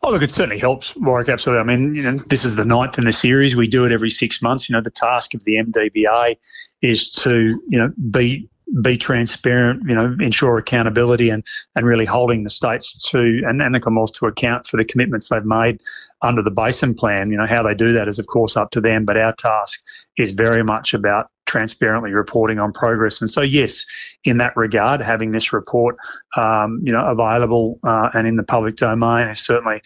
[0.03, 1.29] Oh, look, it certainly helps, Warwick.
[1.29, 1.61] Absolutely.
[1.61, 3.57] I mean, you know, this is the ninth in the series.
[3.57, 4.69] We do it every six months.
[4.69, 6.37] You know, the task of the MDBA
[6.83, 8.49] is to, you know, be
[8.83, 11.45] be transparent, you know, ensure accountability and,
[11.75, 15.29] and really holding the states to and, and the Commonwealth to account for the commitments
[15.29, 15.81] they've made
[16.23, 17.31] under the basin plan.
[17.31, 19.81] You know, how they do that is of course up to them, but our task
[20.17, 23.21] is very much about transparently reporting on progress.
[23.21, 23.85] And so, yes,
[24.23, 25.97] in that regard, having this report,
[26.37, 29.81] um, you know, available uh, and in the public domain is certainly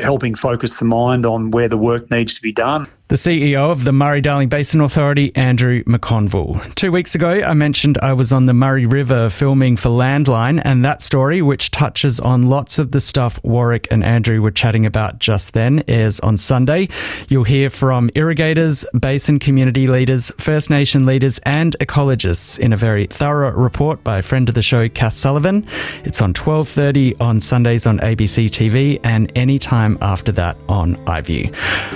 [0.00, 2.86] helping focus the mind on where the work needs to be done.
[3.10, 6.72] The CEO of the Murray Darling Basin Authority, Andrew McConville.
[6.76, 10.84] Two weeks ago, I mentioned I was on the Murray River filming for Landline, and
[10.84, 15.18] that story, which touches on lots of the stuff Warwick and Andrew were chatting about
[15.18, 16.88] just then, airs on Sunday.
[17.28, 23.06] You'll hear from irrigators, basin community leaders, First Nation leaders, and ecologists in a very
[23.06, 25.66] thorough report by a friend of the show, Kath Sullivan.
[26.04, 31.52] It's on 12:30 on Sundays on ABC TV and any time after that on iView.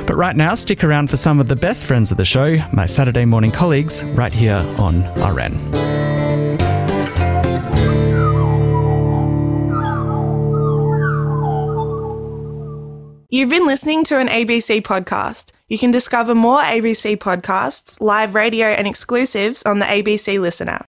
[0.08, 2.86] But right now, stick around for some of the best friends of the show, my
[2.86, 5.52] Saturday morning colleagues, right here on RN.
[13.34, 15.50] You've been listening to an ABC podcast.
[15.68, 20.86] You can discover more ABC podcasts, live radio, and exclusives on the ABC Listen app.